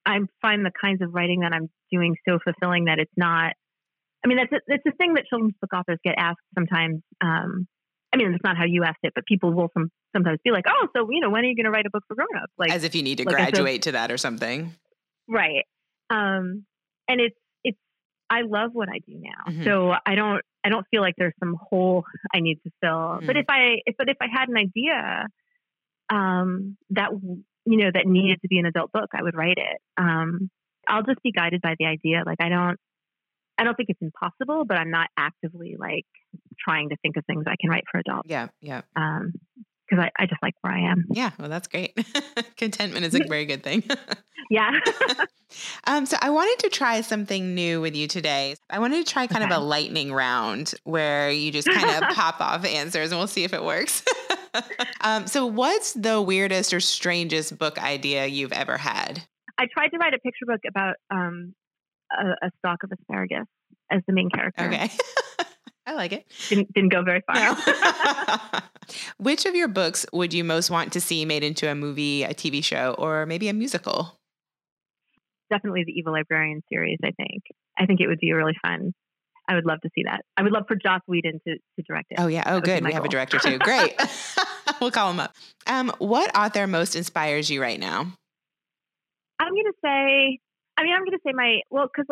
[0.06, 3.54] I find the kinds of writing that I'm doing so fulfilling that it's not.
[4.24, 7.02] I mean, that's a, that's a thing that children's book authors get asked sometimes.
[7.22, 7.68] Um,
[8.14, 10.66] I mean, it's not how you asked it, but people will some, sometimes be like,
[10.68, 12.72] "Oh, so you know, when are you going to write a book for grown-ups?" Like,
[12.72, 14.72] As if you need to like graduate to that or something.
[15.28, 15.66] right?
[16.10, 16.66] Um,
[17.08, 17.78] and it's it's
[18.30, 19.64] I love what I do now, Mhm.
[19.66, 22.03] so I don't I don't feel like there's some hole
[22.36, 23.20] I need to fill.
[23.26, 23.39] But Mm.
[23.39, 25.28] if I if but if I had an idea,
[26.09, 27.09] um, that
[27.65, 29.78] you know that needed to be an adult book, I would write it.
[29.97, 30.49] Um,
[30.88, 32.24] I'll just be guided by the idea.
[32.26, 32.78] Like I don't
[33.57, 36.05] I don't think it's impossible, but I'm not actively like
[36.59, 38.30] trying to think of things I can write for adults.
[38.30, 38.47] Yeah.
[38.61, 38.82] Yeah.
[38.95, 39.34] Um,
[39.88, 41.06] because I, I just like where I am.
[41.10, 41.32] Yeah.
[41.40, 41.98] Well, that's great.
[42.58, 43.84] Contentment is a very good thing.
[44.50, 44.72] Yeah.
[45.88, 48.56] um, so I wanted to try something new with you today.
[48.70, 52.40] I wanted to try kind of a lightning round where you just kind of pop
[52.40, 54.04] off answers and we'll see if it works.
[55.02, 59.24] um, so what's the weirdest or strangest book idea you've ever had?
[59.58, 61.54] I tried to write a picture book about um,
[62.18, 63.48] a, a stalk of asparagus
[63.92, 64.64] as the main character.
[64.64, 64.90] Okay.
[65.88, 66.26] I like it.
[66.50, 67.36] Didn't, didn't go very far.
[67.36, 68.60] No.
[69.18, 72.34] Which of your books would you most want to see made into a movie, a
[72.34, 74.14] TV show, or maybe a musical?
[75.50, 77.44] Definitely the Evil Librarian series, I think.
[77.80, 78.94] I think it would be really fun.
[79.48, 80.24] I would love to see that.
[80.36, 82.20] I would love for Joss Whedon to, to direct it.
[82.20, 82.44] Oh yeah.
[82.48, 82.84] Oh good.
[82.84, 83.58] We have a director too.
[83.60, 83.96] Great.
[84.82, 85.34] we'll call him up.
[85.68, 88.12] Um, what author most inspires you right now?
[89.40, 90.40] I'm going to say,
[90.78, 92.08] I mean, I'm going to say my, well, because,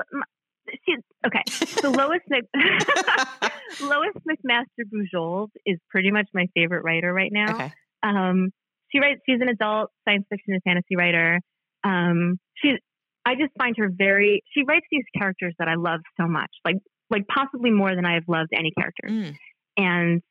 [0.86, 0.95] see,
[1.26, 1.41] okay.
[1.82, 2.43] So Lois, Mc,
[3.82, 7.53] Lois McMaster Bujold is pretty much my favorite writer right now.
[7.55, 7.72] Okay.
[8.03, 8.51] Um,
[8.91, 9.22] she writes.
[9.28, 11.39] She's an adult science fiction and fantasy writer.
[11.84, 12.76] Um, she's.
[13.26, 14.41] I just find her very.
[14.53, 16.78] She writes these characters that I love so much, like
[17.09, 19.07] like possibly more than I have loved any character.
[19.09, 19.36] Mm,
[19.78, 20.22] And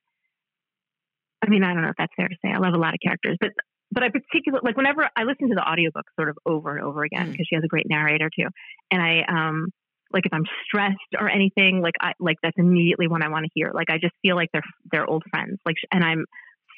[1.44, 2.50] I mean, I don't know if that's fair to say.
[2.52, 3.50] I love a lot of characters, but
[3.90, 7.04] but I particularly like whenever I listen to the audiobook sort of over and over
[7.04, 7.32] again Mm.
[7.32, 8.46] because she has a great narrator too.
[8.90, 9.66] And I um
[10.14, 13.50] like if I'm stressed or anything, like I like that's immediately when I want to
[13.54, 13.72] hear.
[13.74, 15.58] Like I just feel like they're they're old friends.
[15.66, 16.24] Like and I'm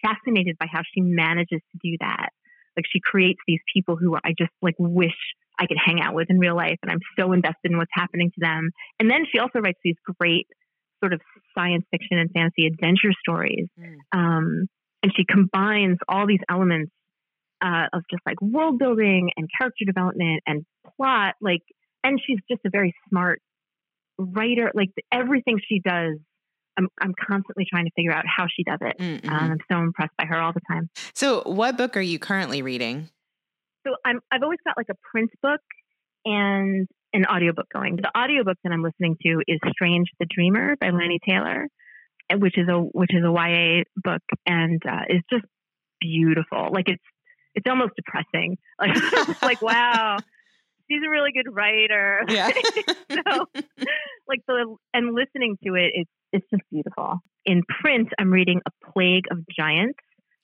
[0.03, 2.31] fascinated by how she manages to do that.
[2.77, 5.15] Like she creates these people who I just like wish
[5.59, 8.31] I could hang out with in real life, and I'm so invested in what's happening
[8.31, 8.71] to them.
[8.99, 10.47] And then she also writes these great
[11.01, 11.21] sort of
[11.57, 13.69] science fiction and fantasy adventure stories.
[13.79, 13.97] Mm.
[14.13, 14.67] Um,
[15.03, 16.91] and she combines all these elements
[17.63, 20.65] uh, of just like world building and character development and
[20.97, 21.35] plot.
[21.41, 21.63] Like,
[22.07, 23.41] and she's just a very smart
[24.19, 24.71] writer.
[24.75, 26.19] Like everything she does,
[26.79, 28.99] I'm I'm constantly trying to figure out how she does it.
[28.99, 29.31] mm, mhm.
[29.31, 30.89] Um, I'm so impressed by her all the time.
[31.15, 33.09] So, what book are you currently reading?
[33.87, 35.61] So I'm I've always got like a print book
[36.25, 37.97] and an audiobook going.
[37.97, 41.69] The audiobook that I'm listening to is Strange the Dreamer by Laini Taylor,
[42.33, 45.45] which is a which is a YA book and uh, is just
[46.01, 46.69] beautiful.
[46.73, 47.03] Like it's
[47.55, 48.59] it's almost depressing.
[48.79, 50.19] Like like wow,
[50.91, 52.23] she's a really good writer.
[52.29, 52.51] Yeah.
[53.11, 53.47] so
[54.29, 57.19] like the and listening to it, it's it's just beautiful.
[57.45, 59.99] In print, I'm reading A Plague of Giants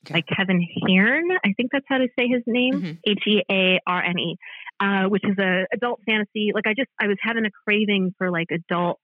[0.05, 0.14] Okay.
[0.26, 1.30] by Kevin Hearne.
[1.45, 2.74] I think that's how to say his name.
[2.82, 2.99] Mhm.
[3.07, 4.36] H E A R N E,
[4.80, 6.51] uh, which is a adult fantasy.
[6.53, 8.99] Like I just I was having a craving for like adult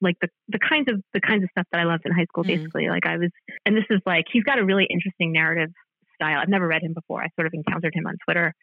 [0.00, 2.44] like the the kinds of the kinds of stuff that I loved in high school
[2.44, 2.48] Mhm.
[2.48, 2.88] basically.
[2.88, 3.30] Like I was
[3.66, 5.70] and this is like he's got a really interesting narrative
[6.14, 6.38] style.
[6.40, 7.22] I've never read him before.
[7.22, 8.54] I sort of encountered him on Twitter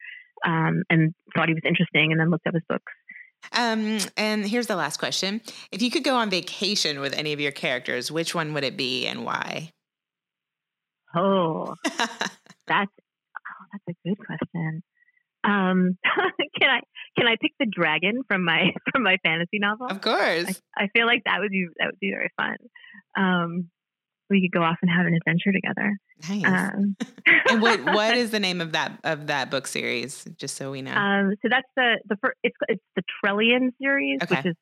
[0.45, 2.91] um, and thought he was interesting and then looked up his books.
[3.51, 5.41] Um, and here's the last question:
[5.71, 8.77] If you could go on vacation with any of your characters, which one would it
[8.77, 9.71] be and why?
[11.15, 11.75] Oh,
[12.67, 14.83] that's oh, that's a good question.
[15.43, 15.97] Um,
[16.59, 16.79] can I
[17.17, 19.87] can I pick the dragon from my from my fantasy novel?
[19.87, 20.61] Of course.
[20.77, 22.55] I, I feel like that would be that would be very fun.
[23.17, 23.69] Um,
[24.29, 25.97] we could go off and have an adventure together.
[26.29, 26.45] Nice.
[26.45, 26.95] Um,
[27.49, 30.25] and what what is the name of that of that book series?
[30.37, 30.93] Just so we know.
[30.93, 34.35] Um, so that's the the first, it's it's the Trelian series, okay.
[34.35, 34.55] which is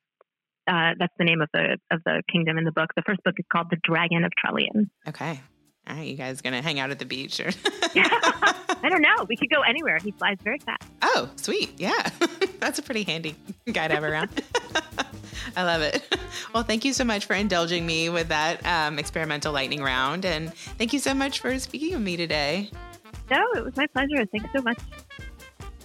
[0.68, 2.90] uh, that's the name of the of the kingdom in the book.
[2.96, 4.90] The first book is called The Dragon of Trelian.
[5.08, 5.40] Okay.
[5.88, 7.50] All right, you guys gonna hang out at the beach or?
[7.96, 8.08] yeah.
[8.84, 9.26] I don't know.
[9.28, 9.98] We could go anywhere.
[9.98, 10.84] He flies very fast.
[11.02, 11.74] Oh, sweet.
[11.78, 12.10] Yeah,
[12.60, 13.36] that's a pretty handy
[13.72, 14.30] guy to have around.
[15.56, 16.04] I love it.
[16.54, 20.54] Well, thank you so much for indulging me with that um, experimental lightning round, and
[20.54, 22.70] thank you so much for speaking with me today.
[23.30, 24.26] No, it was my pleasure.
[24.26, 24.78] Thanks so much.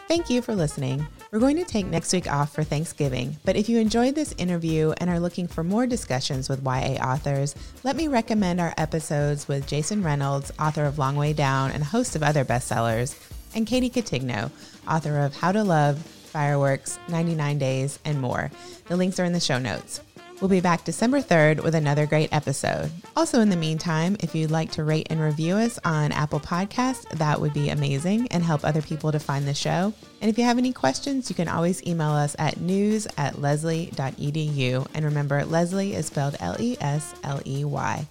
[0.08, 1.06] Thank you for listening.
[1.32, 4.92] We're going to take next week off for Thanksgiving, but if you enjoyed this interview
[4.98, 9.66] and are looking for more discussions with YA authors, let me recommend our episodes with
[9.66, 13.18] Jason Reynolds, author of Long Way Down and a host of other bestsellers,
[13.54, 14.50] and Katie Cotugno,
[14.88, 16.06] author of How to Love,
[16.36, 18.50] Fireworks, 99 Days, and more.
[18.88, 20.02] The links are in the show notes.
[20.38, 22.90] We'll be back December 3rd with another great episode.
[23.16, 27.08] Also, in the meantime, if you'd like to rate and review us on Apple Podcasts,
[27.08, 29.94] that would be amazing and help other people to find the show.
[30.20, 34.86] And if you have any questions, you can always email us at news at lesley.edu.
[34.92, 38.06] And remember, Lesley is spelled L E S L E Y.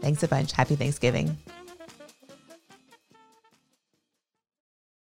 [0.00, 0.52] Thanks a bunch.
[0.52, 1.36] Happy Thanksgiving.